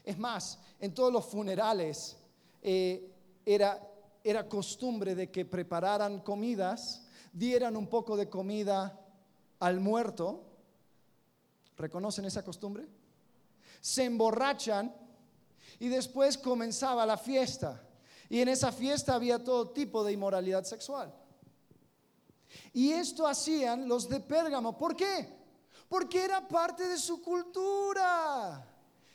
[0.05, 2.16] Es más, en todos los funerales
[2.62, 3.12] eh,
[3.44, 3.85] era,
[4.22, 8.96] era costumbre de que prepararan comidas, dieran un poco de comida
[9.59, 10.44] al muerto.
[11.76, 12.87] ¿Reconocen esa costumbre?
[13.81, 15.09] Se emborrachan
[15.78, 17.80] y después comenzaba la fiesta.
[18.28, 21.12] Y en esa fiesta había todo tipo de inmoralidad sexual.
[22.72, 24.76] Y esto hacían los de Pérgamo.
[24.76, 25.28] ¿Por qué?
[25.88, 28.66] Porque era parte de su cultura.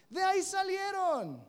[0.10, 1.44] De ahí salieron.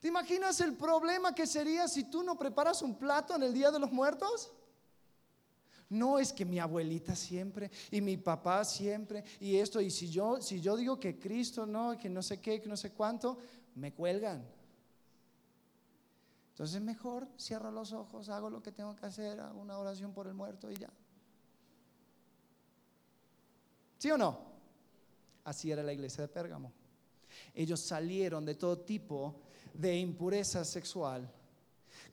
[0.00, 3.70] ¿Te imaginas el problema que sería si tú no preparas un plato en el Día
[3.70, 4.52] de los Muertos?
[5.90, 10.40] No es que mi abuelita siempre y mi papá siempre y esto y si yo
[10.40, 13.38] si yo digo que Cristo no, que no sé qué, que no sé cuánto,
[13.74, 14.44] me cuelgan.
[16.50, 20.26] Entonces mejor cierro los ojos, hago lo que tengo que hacer, hago una oración por
[20.26, 20.90] el muerto y ya.
[23.98, 24.38] ¿Sí o no?
[25.44, 26.72] Así era la iglesia de Pérgamo.
[27.54, 29.34] Ellos salieron de todo tipo
[29.72, 31.28] de impureza sexual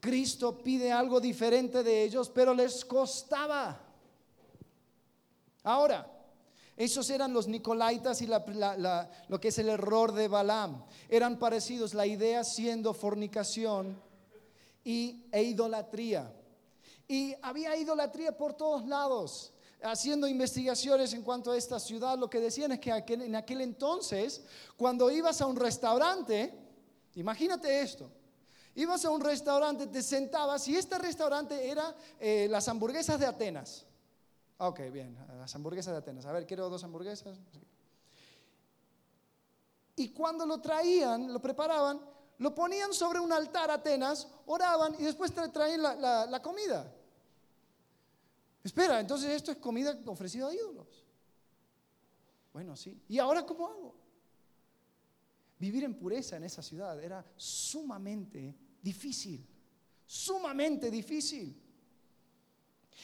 [0.01, 3.79] Cristo pide algo diferente de ellos, pero les costaba.
[5.63, 6.11] Ahora,
[6.75, 10.83] esos eran los Nicolaitas y lo que es el error de Balaam.
[11.07, 14.01] Eran parecidos, la idea siendo fornicación
[14.83, 16.33] y, e idolatría.
[17.07, 19.53] Y había idolatría por todos lados.
[19.83, 24.43] Haciendo investigaciones en cuanto a esta ciudad, lo que decían es que en aquel entonces,
[24.77, 26.53] cuando ibas a un restaurante,
[27.15, 28.09] imagínate esto,
[28.75, 33.86] Ibas a un restaurante, te sentabas y este restaurante era eh, las hamburguesas de Atenas.
[34.57, 36.25] Ok, bien, las hamburguesas de Atenas.
[36.25, 37.38] A ver, quiero dos hamburguesas.
[39.95, 41.99] Y cuando lo traían, lo preparaban,
[42.38, 46.91] lo ponían sobre un altar Atenas, oraban y después traían la, la comida.
[48.63, 51.03] Espera, entonces esto es comida ofrecida a ídolos.
[52.53, 53.01] Bueno, sí.
[53.10, 54.00] ¿Y ahora cómo hago?
[55.62, 59.47] Vivir en pureza en esa ciudad era sumamente difícil,
[60.08, 61.56] sumamente difícil.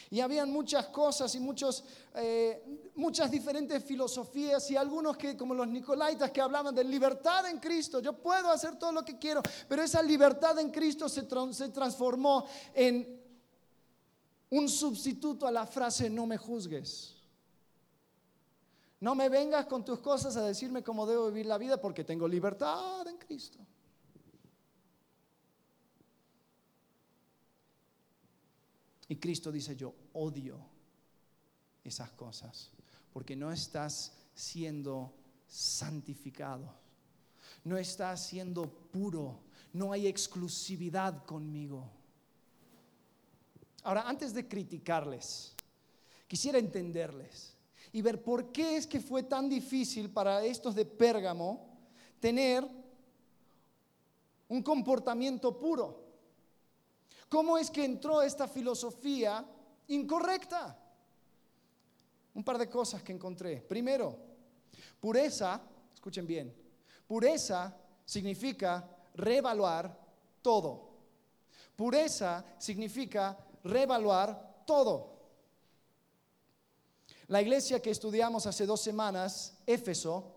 [0.10, 1.84] Y habían muchas cosas y muchos,
[2.16, 7.60] eh, muchas diferentes filosofías y algunos que, como los Nicolaitas, que hablaban de libertad en
[7.60, 8.00] Cristo.
[8.00, 12.44] Yo puedo hacer todo lo que quiero, pero esa libertad en Cristo se, se transformó
[12.74, 13.22] en
[14.50, 17.17] un sustituto a la frase no me juzgues.
[19.00, 22.28] No me vengas con tus cosas a decirme cómo debo vivir la vida porque tengo
[22.28, 23.60] libertad en Cristo.
[29.10, 30.60] Y Cristo dice, yo odio
[31.84, 32.72] esas cosas
[33.14, 35.14] porque no estás siendo
[35.48, 36.74] santificado,
[37.64, 39.40] no estás siendo puro,
[39.74, 41.90] no hay exclusividad conmigo.
[43.84, 45.54] Ahora, antes de criticarles,
[46.28, 47.57] quisiera entenderles
[47.98, 51.80] y ver por qué es que fue tan difícil para estos de Pérgamo
[52.20, 52.64] tener
[54.50, 56.06] un comportamiento puro.
[57.28, 59.44] ¿Cómo es que entró esta filosofía
[59.88, 60.80] incorrecta?
[62.36, 63.62] Un par de cosas que encontré.
[63.62, 64.16] Primero,
[65.00, 65.60] Pureza,
[65.92, 66.56] escuchen bien,
[67.08, 70.00] pureza significa reevaluar
[70.44, 70.88] todo.
[71.76, 75.17] Pureza significa reevaluar todo.
[77.28, 80.34] La iglesia que estudiamos hace dos semanas, Éfeso,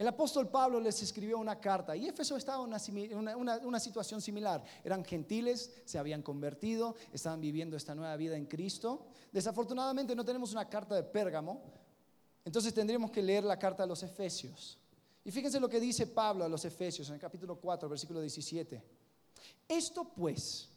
[0.00, 4.64] el apóstol Pablo les escribió una carta y Éfeso estaba en una, situación similar.
[4.82, 9.08] Eran gentiles, se habían convertido, estaban viviendo esta nueva vida en Cristo.
[9.30, 11.60] Desafortunadamente no tenemos una carta de Pérgamo,
[12.44, 14.78] entonces tendríamos que leer la carta de los Efesios.
[15.22, 18.82] Y fíjense lo que dice Pablo a los Efesios en el capítulo 4, versículo 17.
[19.68, 20.68] Esto pues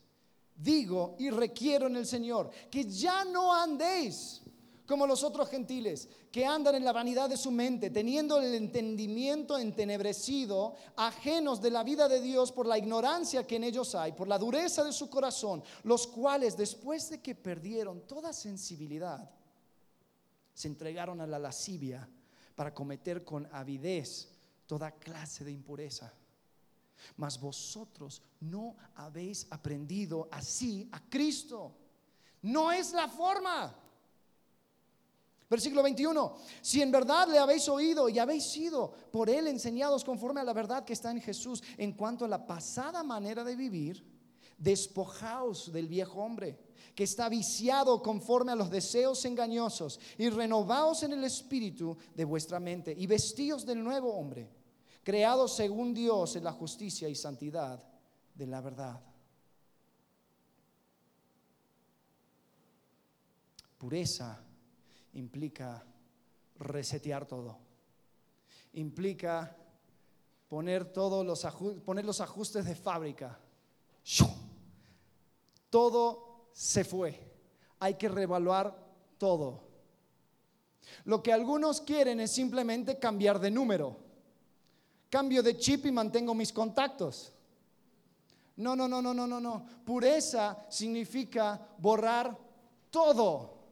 [0.53, 4.42] digo y requiero en el Señor, que ya no andéis
[4.85, 9.57] como los otros gentiles, que andan en la vanidad de su mente, teniendo el entendimiento
[9.57, 14.27] entenebrecido, ajenos de la vida de Dios por la ignorancia que en ellos hay, por
[14.27, 19.29] la dureza de su corazón, los cuales después de que perdieron toda sensibilidad,
[20.53, 22.07] se entregaron a la lascivia
[22.55, 24.29] para cometer con avidez
[24.67, 26.13] toda clase de impureza.
[27.17, 31.73] Mas vosotros no habéis aprendido así a Cristo.
[32.41, 33.75] No es la forma.
[35.53, 40.41] Versículo 21, si en verdad le habéis oído y habéis sido por él enseñados conforme
[40.41, 44.03] a la verdad que está en Jesús, en cuanto a la pasada manera de vivir,
[44.57, 46.57] despojaos del viejo hombre
[46.95, 52.59] que está viciado conforme a los deseos engañosos y renovaos en el espíritu de vuestra
[52.59, 54.49] mente y vestíos del nuevo hombre,
[55.03, 57.79] creado según Dios en la justicia y santidad
[58.33, 58.99] de la verdad.
[63.77, 64.43] Pureza
[65.13, 65.85] implica
[66.59, 67.57] resetear todo.
[68.73, 69.55] Implica
[70.47, 71.45] poner todos los,
[72.03, 73.39] los ajustes de fábrica.
[75.69, 77.19] Todo se fue.
[77.79, 78.77] Hay que revaluar
[79.17, 79.63] todo.
[81.05, 83.97] Lo que algunos quieren es simplemente cambiar de número.
[85.09, 87.33] Cambio de chip y mantengo mis contactos.
[88.55, 89.65] No, no, no, no, no, no, no.
[89.85, 92.37] Pureza significa borrar
[92.89, 93.62] todo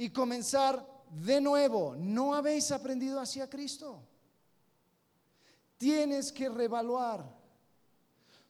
[0.00, 1.94] y comenzar de nuevo.
[1.94, 4.02] ¿No habéis aprendido así a Cristo?
[5.76, 7.22] Tienes que revaluar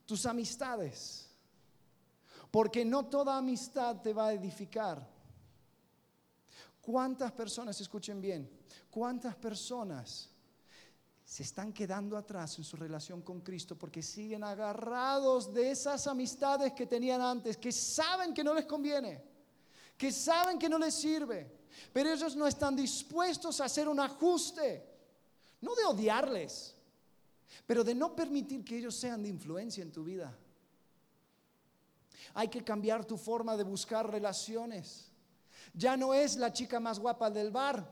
[0.06, 1.28] tus amistades,
[2.52, 5.04] porque no toda amistad te va a edificar.
[6.80, 8.48] ¿Cuántas personas, escuchen bien,
[8.88, 10.30] cuántas personas
[11.24, 16.74] se están quedando atrás en su relación con Cristo porque siguen agarrados de esas amistades
[16.74, 19.29] que tenían antes, que saben que no les conviene?
[20.00, 21.46] Que saben que no les sirve,
[21.92, 24.82] pero ellos no están dispuestos a hacer un ajuste,
[25.60, 26.74] no de odiarles,
[27.66, 30.34] pero de no permitir que ellos sean de influencia en tu vida.
[32.32, 35.12] Hay que cambiar tu forma de buscar relaciones.
[35.74, 37.86] Ya no es la chica más guapa del bar.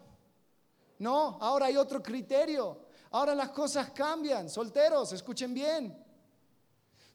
[0.99, 2.87] No, ahora hay otro criterio.
[3.11, 4.49] Ahora las cosas cambian.
[4.49, 6.03] Solteros, escuchen bien.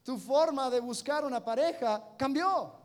[0.03, 2.82] Tu forma de buscar una pareja cambió.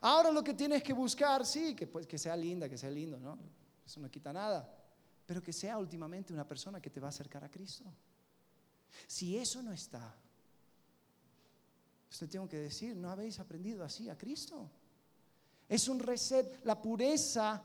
[0.00, 3.18] Ahora lo que tienes que buscar, sí, que, pues, que sea linda, que sea lindo,
[3.18, 3.38] ¿no?
[3.84, 4.72] Eso no quita nada.
[5.26, 7.84] Pero que sea últimamente una persona que te va a acercar a Cristo.
[9.06, 10.14] Si eso no está,
[12.10, 14.70] usted tengo que decir, no habéis aprendido así a Cristo.
[15.68, 16.64] Es un reset.
[16.64, 17.62] La pureza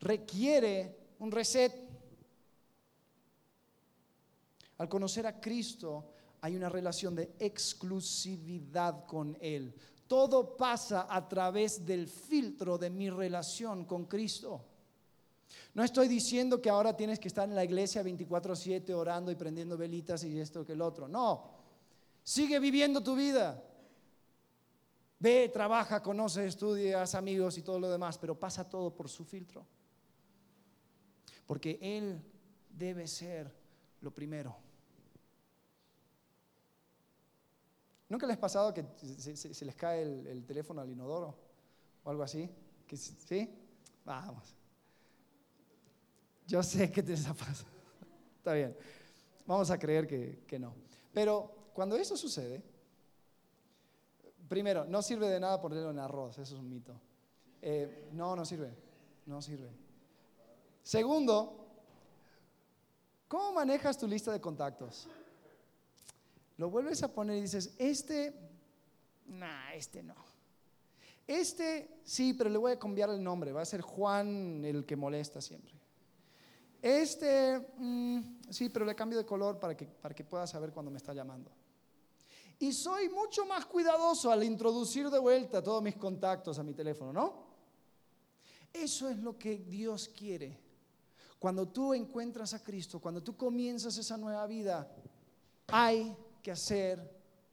[0.00, 1.72] requiere un reset.
[4.78, 9.74] Al conocer a Cristo hay una relación de exclusividad con Él.
[10.08, 14.64] Todo pasa a través del filtro de mi relación con Cristo.
[15.74, 19.76] No estoy diciendo que ahora tienes que estar en la iglesia 24/7 orando y prendiendo
[19.76, 21.06] velitas y esto que el otro.
[21.06, 21.50] No.
[22.24, 23.62] Sigue viviendo tu vida.
[25.20, 29.24] Ve, trabaja, conoce, estudia, haz amigos y todo lo demás, pero pasa todo por su
[29.24, 29.66] filtro.
[31.46, 32.20] Porque Él
[32.70, 33.52] debe ser
[34.00, 34.67] lo primero.
[38.08, 41.34] ¿Nunca les ha pasado que se, les cae el, teléfono al inodoro
[42.02, 42.48] o algo así?
[42.90, 43.50] ¿Sí?
[44.04, 44.54] Vamos.
[46.46, 47.70] Yo sé que te ha pasado.
[48.38, 48.74] Está bien.
[49.46, 50.74] Vamos a creer que, no.
[51.12, 52.62] Pero cuando eso sucede,
[54.48, 56.98] primero, no sirve de nada ponerlo en arroz, eso es un mito.
[57.60, 58.72] Eh, no, no sirve.
[59.26, 59.70] No sirve.
[60.82, 61.66] Segundo,
[63.26, 65.06] ¿cómo manejas tu lista de contactos?
[66.58, 68.34] Lo vuelves a poner y dices, este,
[69.26, 70.14] nah, este no.
[71.26, 74.96] Este sí, pero le voy a cambiar el nombre, va a ser Juan el que
[74.96, 75.78] molesta siempre.
[76.82, 80.90] Este, mm, sí, pero le cambio de color para que, para que pueda saber cuando
[80.90, 81.50] me está llamando.
[82.58, 87.12] Y soy mucho más cuidadoso al introducir de vuelta todos mis contactos a mi teléfono,
[87.12, 87.48] ¿no?
[88.72, 90.58] Eso es lo que Dios quiere
[91.38, 94.90] Cuando tú encuentras a Cristo, cuando tú comienzas esa nueva vida,
[95.68, 96.98] hay que hacer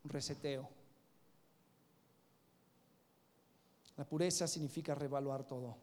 [0.03, 0.69] un reseteo.
[3.97, 5.77] La pureza significa revaluar todo.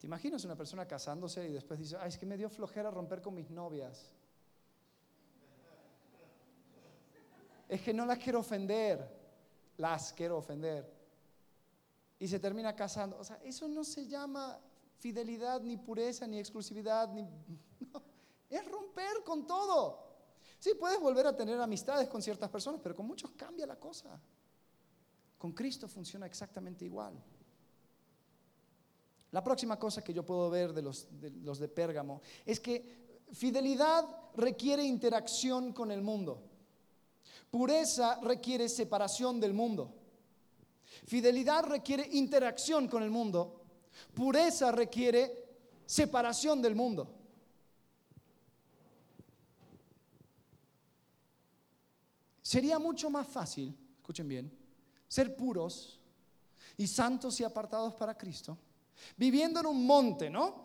[0.00, 3.20] ¿Te imaginas una persona casándose y después dice, ay, es que me dio flojera romper
[3.20, 4.10] con mis novias?
[7.68, 9.06] Es que no las quiero ofender,
[9.76, 10.90] las quiero ofender.
[12.18, 13.18] Y se termina casando.
[13.18, 14.58] O sea, eso no se llama
[14.98, 17.22] fidelidad, ni pureza, ni exclusividad, ni...
[18.50, 20.10] es romper con todo.
[20.58, 24.20] Sí, puedes volver a tener amistades con ciertas personas, pero con muchos cambia la cosa.
[25.38, 27.14] Con Cristo funciona exactamente igual.
[29.30, 33.22] La próxima cosa que yo puedo ver de los, de los de Pérgamo es que
[33.32, 34.04] fidelidad
[34.36, 36.42] requiere interacción con el mundo.
[37.50, 39.94] Pureza requiere separación del mundo.
[41.06, 43.62] Fidelidad requiere interacción con el mundo.
[44.14, 45.48] Pureza requiere
[45.86, 47.19] separación del mundo.
[52.50, 54.50] Sería mucho más fácil, escuchen bien,
[55.06, 56.00] ser puros
[56.76, 58.58] y santos y apartados para Cristo
[59.16, 60.64] viviendo en un monte, ¿no?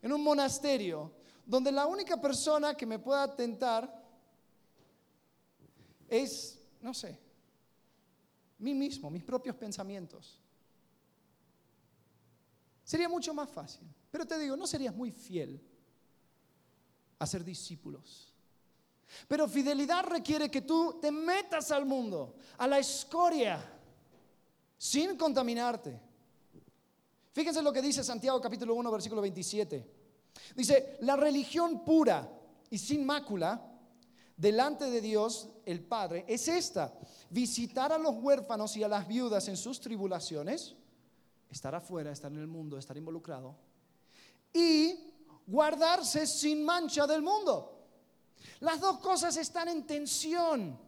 [0.00, 1.12] En un monasterio,
[1.44, 4.02] donde la única persona que me pueda tentar
[6.08, 7.20] es, no sé,
[8.58, 10.40] mí mismo, mis propios pensamientos.
[12.82, 13.86] Sería mucho más fácil.
[14.10, 15.60] Pero te digo, no serías muy fiel
[17.18, 18.29] a ser discípulos.
[19.28, 23.60] Pero fidelidad requiere que tú te metas al mundo, a la escoria,
[24.76, 26.00] sin contaminarte.
[27.32, 30.00] Fíjense lo que dice Santiago capítulo 1, versículo 27.
[30.54, 32.28] Dice, la religión pura
[32.70, 33.66] y sin mácula
[34.36, 36.92] delante de Dios el Padre es esta,
[37.28, 40.76] visitar a los huérfanos y a las viudas en sus tribulaciones,
[41.50, 43.54] estar afuera, estar en el mundo, estar involucrado,
[44.52, 44.98] y
[45.46, 47.79] guardarse sin mancha del mundo.
[48.60, 50.78] Las dos cosas están en tensión.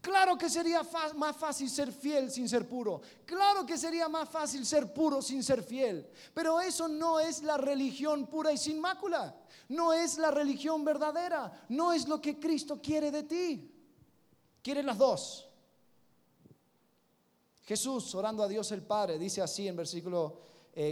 [0.00, 0.82] Claro que sería
[1.14, 3.02] más fácil ser fiel sin ser puro.
[3.24, 6.10] Claro que sería más fácil ser puro sin ser fiel.
[6.34, 9.36] Pero eso no es la religión pura y sin mácula.
[9.68, 11.52] No es la religión verdadera.
[11.68, 13.70] No es lo que Cristo quiere de ti.
[14.60, 15.48] Quiere las dos.
[17.64, 20.40] Jesús, orando a Dios el Padre, dice así en versículo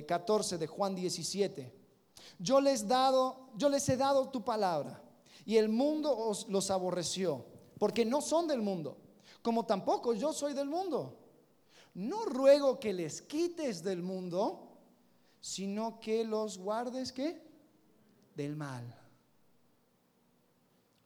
[0.06, 1.74] 14 eh, de Juan 17.
[2.38, 5.02] Yo les, dado, yo les he dado tu palabra
[5.44, 7.44] y el mundo os los aborreció
[7.78, 8.98] porque no son del mundo,
[9.42, 11.16] como tampoco yo soy del mundo.
[11.94, 14.78] No ruego que les quites del mundo,
[15.40, 17.42] sino que los guardes ¿qué?
[18.36, 18.96] Del mal.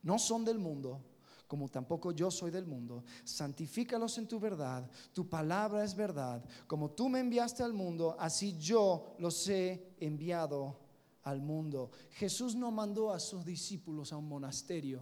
[0.02, 1.00] No son del mundo,
[1.46, 3.04] como tampoco yo soy del mundo.
[3.22, 4.90] Santifícalos en tu verdad.
[5.12, 6.44] Tu palabra es verdad.
[6.66, 10.83] Como tú me enviaste al mundo, así yo los he enviado
[11.24, 11.90] al mundo.
[12.12, 15.00] Jesús no mandó a sus discípulos a un monasterio.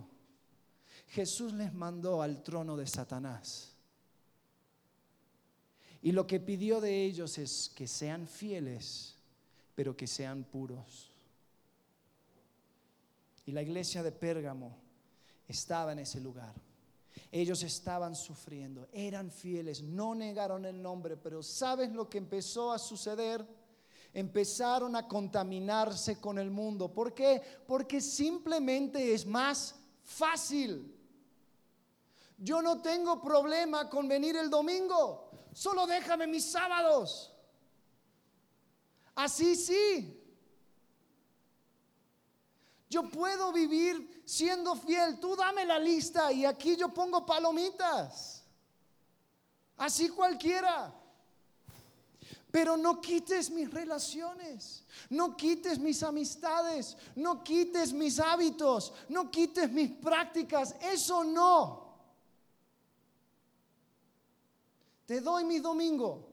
[1.08, 3.72] Jesús les mandó al trono de Satanás.
[6.00, 9.16] Y lo que pidió de ellos es que sean fieles,
[9.74, 11.10] pero que sean puros.
[13.46, 14.76] Y la iglesia de Pérgamo
[15.46, 16.54] estaba en ese lugar.
[17.30, 22.78] Ellos estaban sufriendo, eran fieles, no negaron el nombre, pero ¿sabes lo que empezó a
[22.78, 23.46] suceder?
[24.14, 26.92] Empezaron a contaminarse con el mundo.
[26.92, 27.40] ¿Por qué?
[27.66, 30.94] Porque simplemente es más fácil.
[32.36, 35.30] Yo no tengo problema con venir el domingo.
[35.52, 37.32] Solo déjame mis sábados.
[39.14, 40.18] Así sí.
[42.90, 45.18] Yo puedo vivir siendo fiel.
[45.20, 48.44] Tú dame la lista y aquí yo pongo palomitas.
[49.78, 50.92] Así cualquiera.
[52.52, 59.72] Pero no quites mis relaciones, no quites mis amistades, no quites mis hábitos, no quites
[59.72, 60.76] mis prácticas.
[60.82, 61.96] Eso no.
[65.06, 66.28] Te doy mi domingo.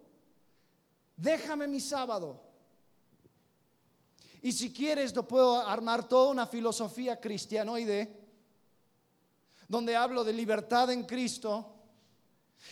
[1.16, 2.42] Déjame mi sábado.
[4.42, 8.14] Y si quieres, lo puedo armar toda una filosofía cristianoide,
[9.70, 11.79] donde hablo de libertad en Cristo,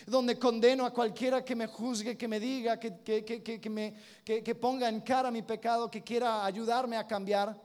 [0.05, 4.89] donde condeno a cualquiera que me juzgue, que me diga, que, que, me, que, ponga
[4.89, 7.59] en cara mi pecado, que quiera ayudarme a cambiar.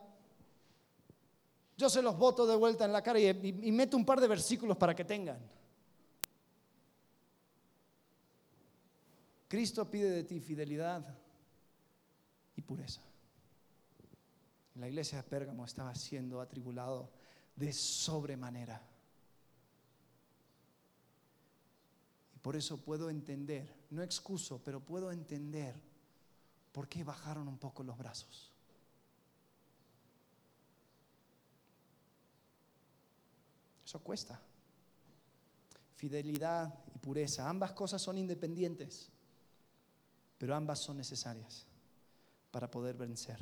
[1.76, 4.76] Yo se los voto de vuelta en la cara y meto un par de versículos
[4.76, 5.38] para que tengan.
[9.52, 11.04] Cristo pide de ti fidelidad
[12.56, 13.02] y pureza.
[14.76, 17.10] La iglesia de Pérgamo estaba siendo atribulado
[17.54, 18.80] de sobremanera.
[22.31, 25.74] Y por eso puedo entender, no excuso, pero puedo entender
[26.72, 28.50] ¿por qué bajaron un poco los brazos?
[33.84, 34.40] Eso cuesta.
[35.96, 39.08] Fidelidad y pureza, ambas cosas son independientes,
[40.38, 41.64] pero ambas son necesarias
[42.50, 43.38] para poder vencer.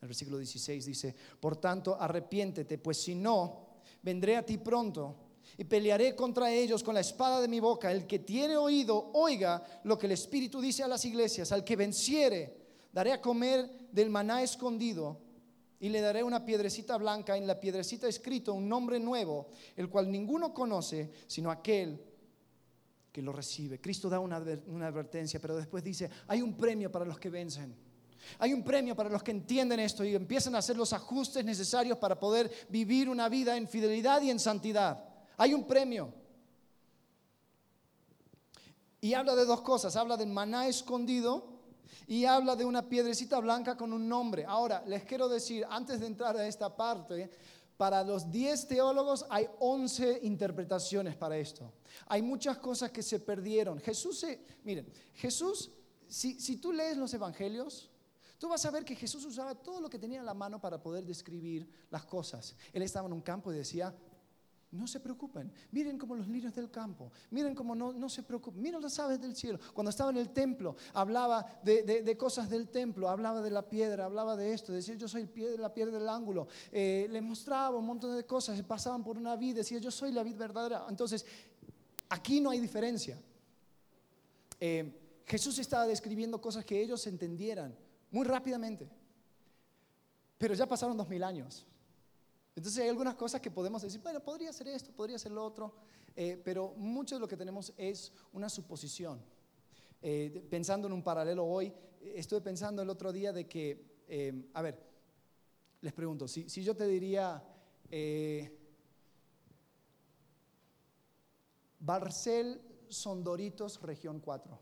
[0.00, 3.66] El versículo 16 dice, por tanto, arrepiéntete, pues si no,
[4.02, 7.90] vendré a ti pronto y pelearé contra ellos con la espada de mi boca.
[7.90, 11.50] El que tiene oído, oiga lo que el Espíritu dice a las iglesias.
[11.52, 12.56] Al que venciere,
[12.92, 15.20] daré a comer del maná escondido
[15.80, 20.10] y le daré una piedrecita blanca, en la piedrecita escrito un nombre nuevo, el cual
[20.10, 22.00] ninguno conoce, sino aquel
[23.12, 23.80] que lo recibe.
[23.80, 27.74] Cristo da una, advertencia, pero después dice, hay un premio para los que vencen.
[28.40, 31.98] Hay un premio para los que entienden esto y empiezan a hacer los ajustes necesarios
[31.98, 35.07] para poder vivir una vida en fidelidad y en santidad.
[35.38, 36.12] Hay un premio.
[39.00, 39.96] Y habla de dos cosas.
[39.96, 41.58] Habla del maná escondido
[42.06, 44.44] y habla de una piedrecita blanca con un nombre.
[44.44, 47.30] Ahora, les quiero decir, antes de entrar a esta parte,
[47.76, 51.72] para los 10 teólogos hay 11 interpretaciones para esto.
[52.06, 53.78] Hay muchas cosas que se perdieron.
[53.78, 55.70] Jesús, se, miren, Jesús,
[56.08, 57.90] si, si tú lees los evangelios,
[58.38, 60.82] tú vas a ver que Jesús usaba todo lo que tenía en la mano para
[60.82, 62.56] poder describir las cosas.
[62.72, 63.94] Él estaba en un campo y decía,
[64.70, 65.50] no se preocupen.
[65.70, 67.10] Miren como los lirios del campo.
[67.30, 68.60] Miren como no, se preocupen.
[68.60, 69.58] Miren las aves del cielo.
[69.72, 74.36] Cuando estaba en el templo, hablaba de, cosas del templo, hablaba de la piedra, hablaba
[74.36, 74.72] de esto.
[74.72, 76.48] Decía, yo soy la piedra del ángulo.
[76.70, 78.60] Eh, les mostraba un montón de cosas.
[78.62, 79.58] Pasaban por una vida.
[79.58, 80.86] Decía, yo soy la vida verdadera.
[80.88, 81.24] Entonces,
[82.08, 83.18] aquí no hay diferencia.
[84.60, 87.74] Eh, Jesús estaba describiendo cosas que ellos entendieran
[88.10, 88.88] muy rápidamente.
[90.36, 91.66] Pero ya pasaron dos mil años.
[92.58, 95.74] Entonces hay algunas cosas que podemos decir, bueno, podría ser esto, podría ser lo otro,
[96.16, 99.20] eh, pero mucho de lo que tenemos es una suposición.
[100.02, 104.62] Eh, pensando en un paralelo hoy, estuve pensando el otro día de que, eh, a
[104.62, 104.76] ver,
[105.82, 107.44] les pregunto, si, si yo te diría,
[111.78, 114.58] Barcel Sondoritos, región 4.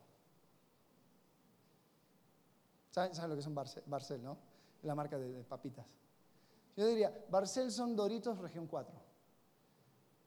[2.90, 4.36] ¿Saben, lo que son Barcel, Barcel no?
[4.82, 5.86] La marca de papitas.
[6.76, 8.94] Yo diría, Barcel son Doritos región 4.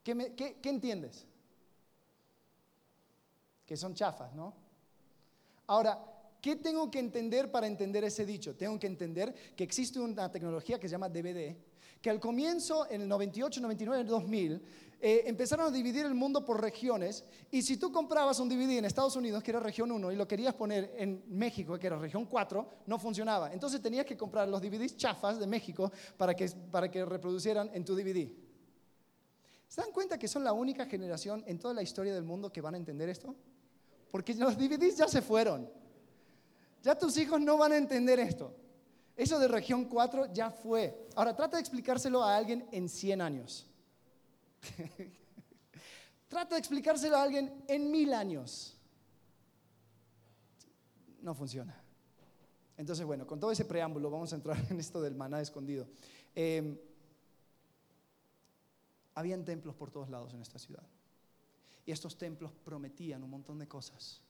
[0.04, 1.28] ¿Qué, entiendes?
[3.66, 4.56] Que son chafas, ¿no?
[5.68, 6.00] Ahora,
[6.42, 8.56] ¿qué tengo que entender para entender ese dicho?
[8.56, 11.56] Tengo que entender que existe una tecnología que se llama DVD,
[12.02, 14.62] que al comienzo, en el 98, 99, 2000,
[15.02, 18.86] eh, empezaron a dividir el mundo por regiones y si tú comprabas un DVD en
[18.86, 22.26] Estados Unidos, que era región 1, y lo querías poner en México, que era región
[22.26, 23.54] 4, no funcionaba.
[23.54, 27.86] Entonces tenías que comprar los DVDs chafas de México para que, para que reproducieran en
[27.86, 28.30] tu DVD.
[29.70, 32.60] ¿Se dan cuenta que son la única generación en toda la historia del mundo que
[32.60, 33.36] van a entender esto?
[34.12, 35.70] Porque los DVDs ya se fueron.
[36.82, 38.56] Ya tus hijos no van a entender esto.
[39.16, 41.08] Eso de región 4 ya fue.
[41.16, 43.68] Ahora trata de explicárselo a alguien en 100 años.
[46.30, 48.78] Trata de explicárselo a alguien en mil años.
[51.22, 51.76] No funciona.
[52.78, 55.88] Entonces, bueno, con todo ese preámbulo vamos a entrar en esto del maná escondido.
[56.36, 56.78] Em,
[59.16, 60.88] habían templos por todos lados en esta ciudad.
[61.86, 64.22] Y estos templos prometían un montón de cosas.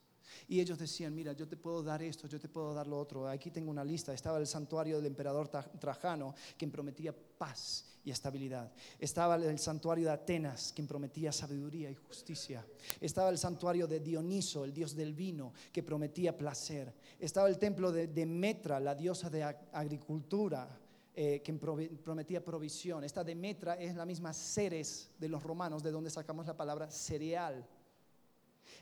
[0.48, 3.28] Y ellos decían, mira, yo te puedo dar esto, yo te puedo dar lo otro.
[3.28, 4.14] Aquí tengo una lista.
[4.14, 8.72] Estaba el santuario del emperador Trajano, quien prometía paz y estabilidad.
[8.98, 12.66] Estaba el santuario de Atenas, quien prometía sabiduría y justicia.
[13.00, 16.94] Estaba el santuario de Dioniso, el dios del vino, que prometía placer.
[17.20, 20.80] Estaba el templo de Demetra, la diosa de agricultura.
[21.22, 23.04] Eh, que prometía provisión.
[23.04, 27.68] Esta Demetra es la misma Ceres de los romanos, de donde sacamos la palabra cereal.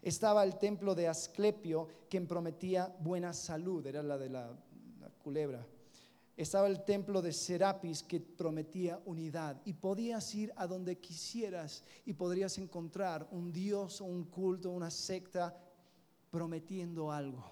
[0.02, 4.56] Estaba el templo de Asclepio, quien prometía buena salud, era la de la,
[5.24, 5.66] culebra.
[6.36, 12.14] Estaba el templo de Serapis que prometía unidad y podías ir a donde quisieras y
[12.14, 15.58] podrías encontrar un dios o un culto, una secta
[16.30, 17.44] prometiendo algo.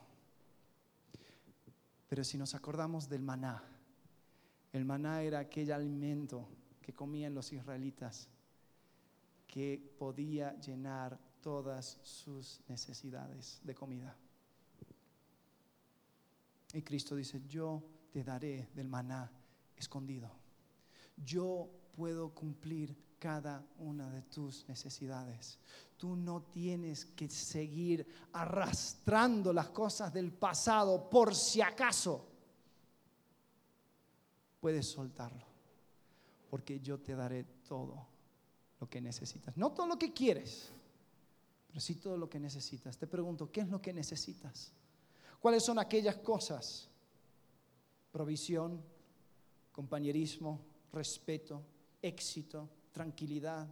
[2.08, 3.64] Pero si nos acordamos del maná,
[4.72, 6.48] el maná era aquel alimento
[6.82, 8.30] que comían los israelitas
[9.48, 14.18] que podía llenar todas sus necesidades de comida.
[16.74, 19.32] Y Cristo dice, yo te daré del maná
[19.78, 20.32] escondido.
[21.24, 25.60] Yo puedo cumplir cada una de tus necesidades.
[25.98, 32.28] Tú no tienes que seguir arrastrando las cosas del pasado por si acaso.
[34.60, 35.46] Puedes soltarlo,
[36.50, 38.08] porque yo te daré todo
[38.80, 39.56] lo que necesitas.
[39.56, 40.72] No todo lo que quieres,
[41.76, 42.98] pero sí todo lo que necesitas.
[42.98, 44.72] Te pregunto, ¿qué es lo que necesitas?
[45.42, 46.88] ¿Cuáles son aquellas cosas?
[48.14, 48.82] Provisión,
[49.74, 50.62] compañerismo,
[50.94, 51.62] respeto,
[52.02, 53.68] éxito, tranquilidad.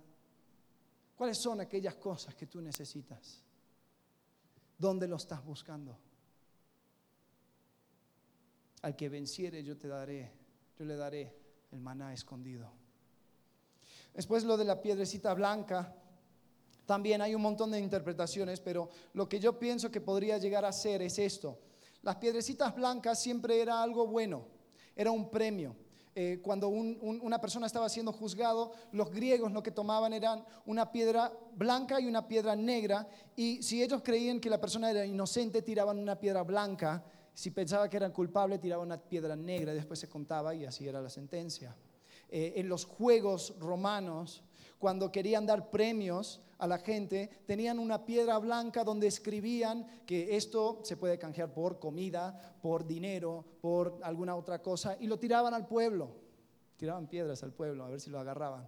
[1.16, 3.42] ¿Cuáles son aquellas cosas que tú necesitas?
[4.78, 5.98] ¿Dónde lo estás buscando?
[8.82, 10.30] Al que venciere yo te daré,
[10.78, 11.34] yo le daré
[11.72, 12.70] el maná escondido.
[14.14, 16.03] Después lo de la piedrecita blanca,
[16.86, 20.72] también hay un montón de interpretaciones, pero lo que yo pienso que podría llegar a
[20.72, 21.60] ser es esto.
[22.02, 24.46] Las piedrecitas blancas siempre era algo bueno,
[24.96, 25.76] era un premio.
[26.16, 31.32] Eh, cuando una persona estaba siendo juzgado, los griegos lo que tomaban eran una piedra
[31.56, 35.98] blanca y una piedra negra, y si ellos creían que la persona era inocente, tiraban
[35.98, 37.04] una piedra blanca,
[37.34, 40.88] si pensaba que era culpable, tiraban una piedra negra, y después se contaba y así
[40.88, 41.76] era la sentencia.
[42.30, 44.44] Eh, en los juegos romanos,
[44.78, 50.80] cuando querían dar premios a la gente, tenían una piedra blanca donde escribían que esto
[50.84, 55.68] se puede canjear por comida, por dinero, por alguna otra cosa, y lo tiraban al
[55.68, 56.16] pueblo.
[56.78, 58.66] Tiraban piedras al pueblo a ver si lo agarraban.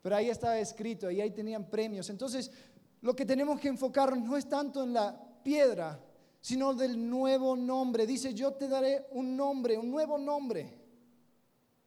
[0.00, 2.08] Pero ahí estaba escrito y ahí tenían premios.
[2.08, 2.52] Entonces,
[3.00, 5.98] lo que tenemos que enfocar no es tanto en la piedra,
[6.40, 8.06] sino del nuevo nombre.
[8.06, 10.78] Dice, yo te daré un nombre, un nuevo nombre.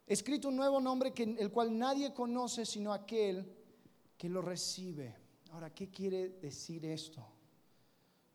[0.06, 3.50] Escrito un nuevo nombre que, el cual nadie conoce sino aquel
[4.16, 5.14] que lo recibe.
[5.50, 7.24] Ahora, ¿qué quiere decir esto?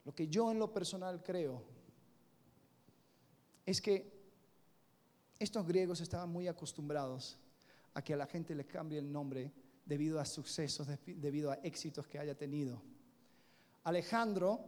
[0.05, 1.63] Lo que yo en lo personal creo
[3.65, 4.11] es que
[5.37, 7.37] estos griegos estaban muy acostumbrados
[7.93, 9.51] a que a la gente le cambie el nombre
[9.85, 12.81] debido a sucesos, debido a éxitos que haya tenido.
[13.83, 14.59] Alejandro,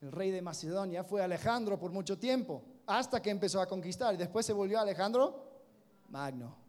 [0.00, 4.14] el rey de Macedonia, fue Alejandro por mucho tiempo, hasta que empezó a conquistar.
[4.14, 5.62] Y después se volvió Alejandro
[6.08, 6.61] Magno.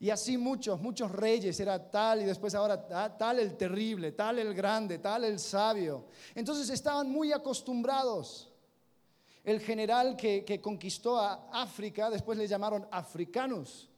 [0.00, 4.38] Y así muchos, muchos reyes, era tal y después ahora ah, tal el terrible, tal
[4.38, 6.06] el grande, tal el sabio.
[6.34, 8.52] Entonces estaban muy acostumbrados.
[9.42, 13.88] El general que, que conquistó a África, después le llamaron africanos.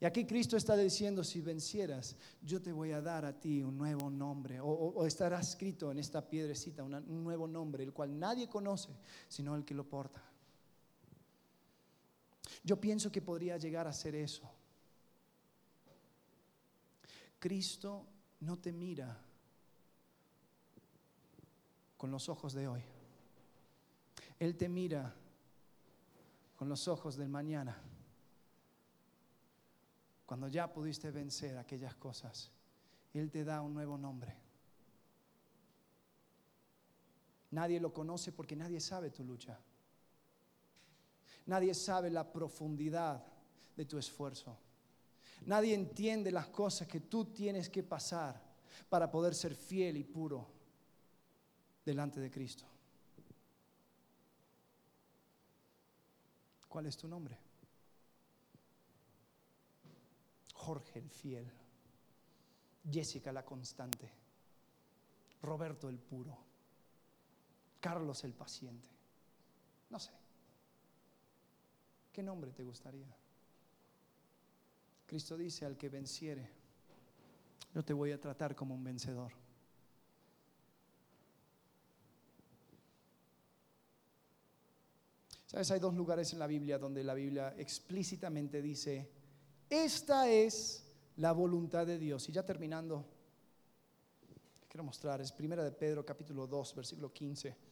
[0.00, 3.76] Y aquí Cristo está diciendo, si vencieras, yo te voy a dar a ti un
[3.76, 8.88] nuevo nombre, o, estará escrito en esta piedrecita un nuevo nombre, el cual nadie conoce,
[9.28, 10.29] sino el que lo porta.
[12.62, 14.50] Yo pienso que podría llegar a ser eso.
[17.38, 18.06] Cristo
[18.40, 19.18] no te mira
[21.96, 22.82] con los ojos de hoy.
[24.38, 25.14] Él te mira
[26.56, 27.76] con los ojos del mañana.
[30.26, 32.50] Cuando ya pudiste vencer aquellas cosas,
[33.12, 34.36] Él te da un nuevo nombre.
[37.50, 39.58] Nadie lo conoce porque nadie sabe tu lucha.
[41.46, 43.24] Nadie sabe la profundidad
[43.76, 44.56] de tu esfuerzo.
[45.46, 48.40] Nadie entiende las cosas que tú tienes que pasar
[48.88, 50.46] para poder ser fiel y puro
[51.84, 52.64] delante de Cristo.
[56.68, 57.36] ¿Cuál es tu nombre?
[60.54, 61.50] Jorge el fiel,
[62.88, 64.08] Jessica la constante,
[65.42, 66.36] Roberto el puro,
[67.80, 68.88] Carlos el paciente.
[69.88, 70.19] No sé.
[72.12, 73.14] ¿Qué nombre te gustaría?
[75.06, 76.48] Cristo dice al que venciere,
[77.74, 79.32] yo te voy a tratar como un vencedor.
[85.46, 85.70] ¿Sabes?
[85.72, 89.10] Hay dos lugares en la Biblia donde la Biblia explícitamente dice,
[89.68, 90.84] esta es
[91.16, 92.28] la voluntad de Dios.
[92.28, 93.04] Y ya terminando,
[94.68, 97.69] quiero mostrar, es primera de Pedro capítulo 2, versículo 15.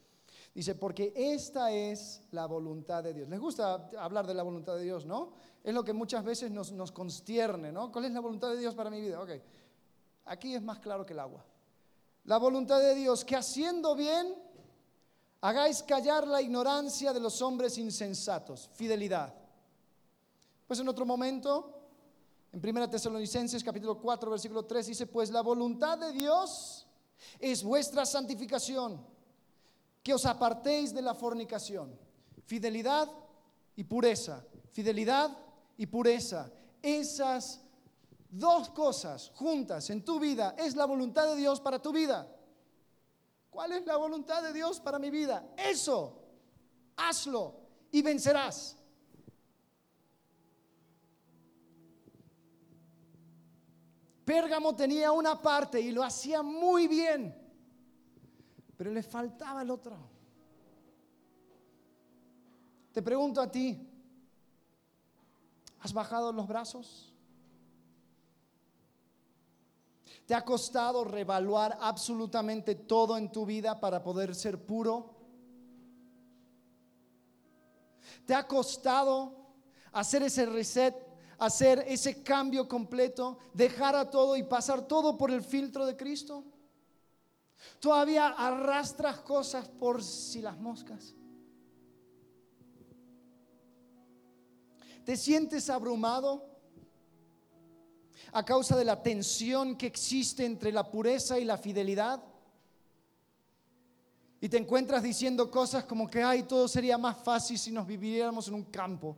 [0.55, 3.29] Dice, porque esta es la voluntad de Dios.
[3.29, 5.33] Les gusta hablar de la voluntad de Dios, ¿no?
[5.63, 7.93] Es lo que muchas veces nos, nos constierne, ¿no?
[7.93, 9.21] ¿Cuál es la voluntad de Dios para mi vida?
[9.21, 9.31] Ok,
[10.25, 11.45] aquí es más claro que el agua.
[12.25, 14.35] La voluntad de Dios, que haciendo bien,
[15.41, 18.69] hagáis callar la ignorancia de los hombres insensatos.
[18.75, 19.35] Fidelidad.
[20.67, 21.79] Pues en otro momento,
[22.53, 26.87] en 1 Tesalonicenses capítulo 4, versículo 3, dice, pues la voluntad de Dios
[27.39, 29.18] es vuestra santificación
[30.09, 31.95] que os apartéis de la fornicación.
[32.47, 33.11] Fidelidad
[33.77, 34.43] y pureza.
[34.73, 35.37] Fidelidad
[35.77, 36.51] y pureza.
[36.81, 37.61] Esas
[38.31, 42.27] dos cosas juntas en tu vida es la voluntad de Dios para tu vida.
[43.51, 45.47] ¿Cuál es la voluntad de Dios para mi vida?
[45.59, 46.23] Eso.
[46.97, 47.61] Hazlo
[47.93, 48.79] y vencerás.
[54.25, 57.38] Pérgamo tenía una parte y lo hacía muy bien
[58.79, 59.97] pero le faltaba el otro.
[62.93, 63.91] Te pregunto a ti,
[65.81, 67.13] ¿has bajado los brazos?
[70.27, 75.17] ¿Te ha costado revaluar absolutamente todo en tu vida para poder ser puro?
[78.27, 79.55] ¿Te ha costado
[79.91, 80.95] hacer ese reset,
[81.39, 86.45] hacer ese cambio completo, dejar a todo y pasar todo por el filtro de Cristo?
[87.81, 91.15] ¿Todavía arrastras cosas por si las moscas?
[95.05, 96.59] ¿Te sientes abrumado?
[98.33, 102.23] a causa de la tensión que existe entre la pureza y la fidelidad.
[104.41, 108.49] Y te encuentras diciendo cosas como que, ay, todo sería más fácil si nos viviéramos
[108.49, 109.17] en un campo.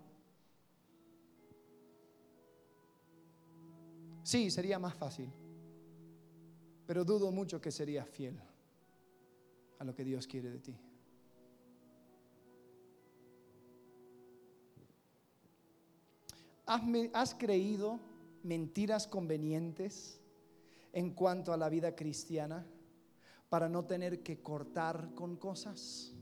[4.23, 5.31] Sí, sería más fácil,
[6.91, 8.37] pero dudo mucho que serías fiel
[9.79, 10.77] a lo que Dios quiere de ti.
[16.67, 18.01] ¿Has, creído
[18.43, 20.21] mentiras convenientes
[20.93, 22.67] en cuanto a la vida cristiana
[23.49, 26.13] para no tener que cortar con cosas,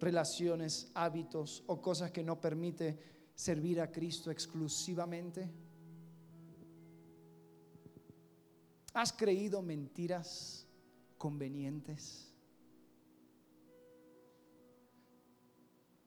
[0.00, 2.98] relaciones, hábitos o cosas que no permite
[3.36, 5.48] servir a Cristo exclusivamente?
[8.98, 10.66] ¿Has creído mentiras
[11.18, 12.26] convenientes?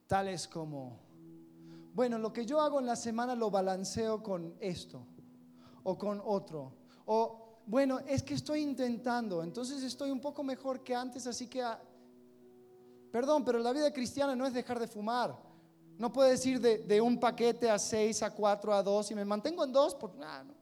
[0.08, 1.00] Tales como
[1.94, 5.06] bueno, lo que yo hago en la semana lo balanceo con esto
[5.84, 6.74] o con otro.
[7.06, 11.62] O, bueno, es que estoy intentando, entonces estoy un poco mejor que antes, así que,
[11.62, 11.82] ah,
[13.10, 15.34] perdón, pero la vida cristiana no es dejar de fumar.
[15.98, 19.64] No puedes ir de, un paquete a seis, a cuatro, a dos y me mantengo
[19.64, 20.44] en dos, por, nada.
[20.44, 20.61] no.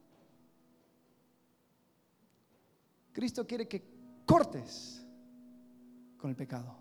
[3.11, 3.83] Cristo quiere que
[4.25, 5.05] cortes
[6.17, 6.77] con el pecado.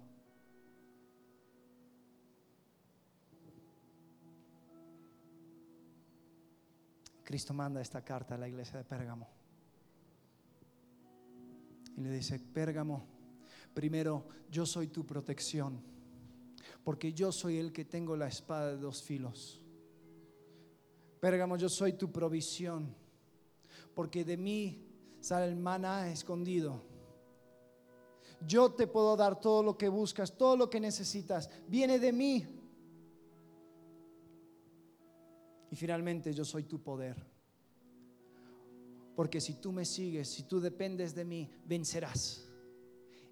[7.28, 9.28] Cristo manda esta carta a la iglesia de Pérgamo.
[11.96, 13.04] Y le dice, Pérgamo,
[13.74, 15.78] primero yo soy tu protección,
[16.82, 19.60] porque yo soy el que tengo la espada de dos filos.
[21.20, 22.94] Pérgamo, yo soy tu provisión,
[23.94, 24.87] porque de mí
[25.20, 26.82] sale el maná escondido.
[28.46, 32.46] Yo te puedo dar todo lo que buscas, todo lo que necesitas, viene de mí.
[35.70, 37.16] Y finalmente yo soy tu poder.
[39.16, 42.46] Porque si tú me sigues, si tú dependes de mí, vencerás.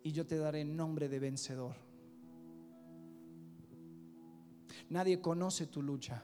[0.02, 1.76] Y yo te daré nombre de vencedor.
[4.90, 6.22] Nadie conoce tu lucha.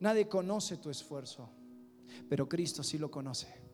[0.00, 1.48] Nadie conoce tu esfuerzo.
[2.28, 3.69] Pero Cristo sí lo conoce.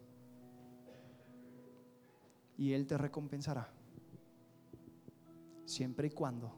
[2.56, 3.68] Y Él te recompensará.
[5.64, 6.52] Siempre y cuando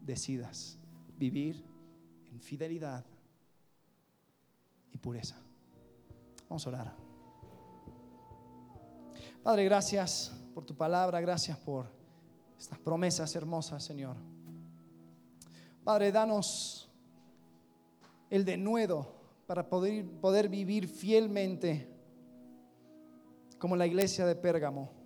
[0.00, 0.78] decidas
[1.16, 1.64] vivir
[2.30, 3.04] en fidelidad
[4.90, 5.36] y pureza.
[6.48, 6.96] Vamos a orar.
[9.42, 11.86] Padre, gracias por tu palabra, gracias por
[12.58, 14.16] estas promesas hermosas, Señor.
[15.82, 16.88] Padre, danos
[18.30, 19.14] el denuedo
[19.46, 21.88] para poder, poder vivir fielmente
[23.58, 25.01] como la iglesia de Pérgamo.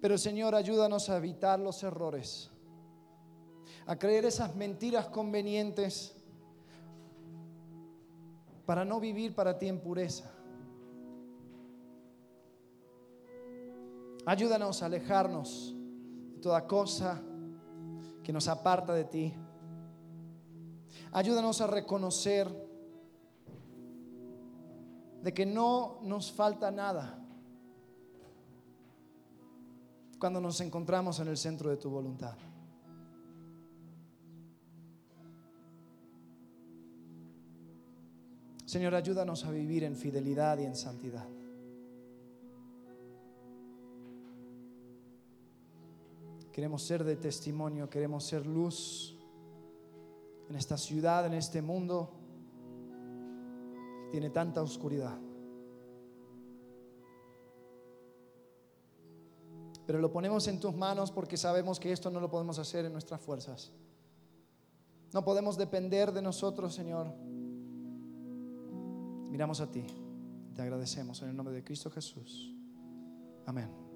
[0.00, 2.50] Pero Señor, ayúdanos a evitar los errores,
[3.86, 6.14] a creer esas mentiras convenientes
[8.64, 10.30] para no vivir para ti en pureza.
[14.24, 15.74] Ayúdanos a alejarnos
[16.34, 17.20] de toda cosa
[18.22, 19.34] que nos aparta de ti.
[21.12, 22.46] Ayúdanos a reconocer
[25.22, 27.27] de que no nos falta nada
[30.18, 32.36] cuando nos encontramos en el centro de tu voluntad.
[38.64, 41.26] Señor, ayúdanos a vivir en fidelidad y en santidad.
[46.52, 49.16] Queremos ser de testimonio, queremos ser luz
[50.50, 52.10] en esta ciudad, en este mundo
[54.04, 55.18] que tiene tanta oscuridad.
[59.88, 62.92] Pero lo ponemos en tus manos porque sabemos que esto no lo podemos hacer en
[62.92, 63.72] nuestras fuerzas.
[65.14, 67.10] No podemos depender de nosotros, Señor
[69.30, 69.86] Miramos a ti.
[70.54, 72.54] Te agradecemos en el nombre de Cristo Jesús.
[73.46, 73.87] Amén.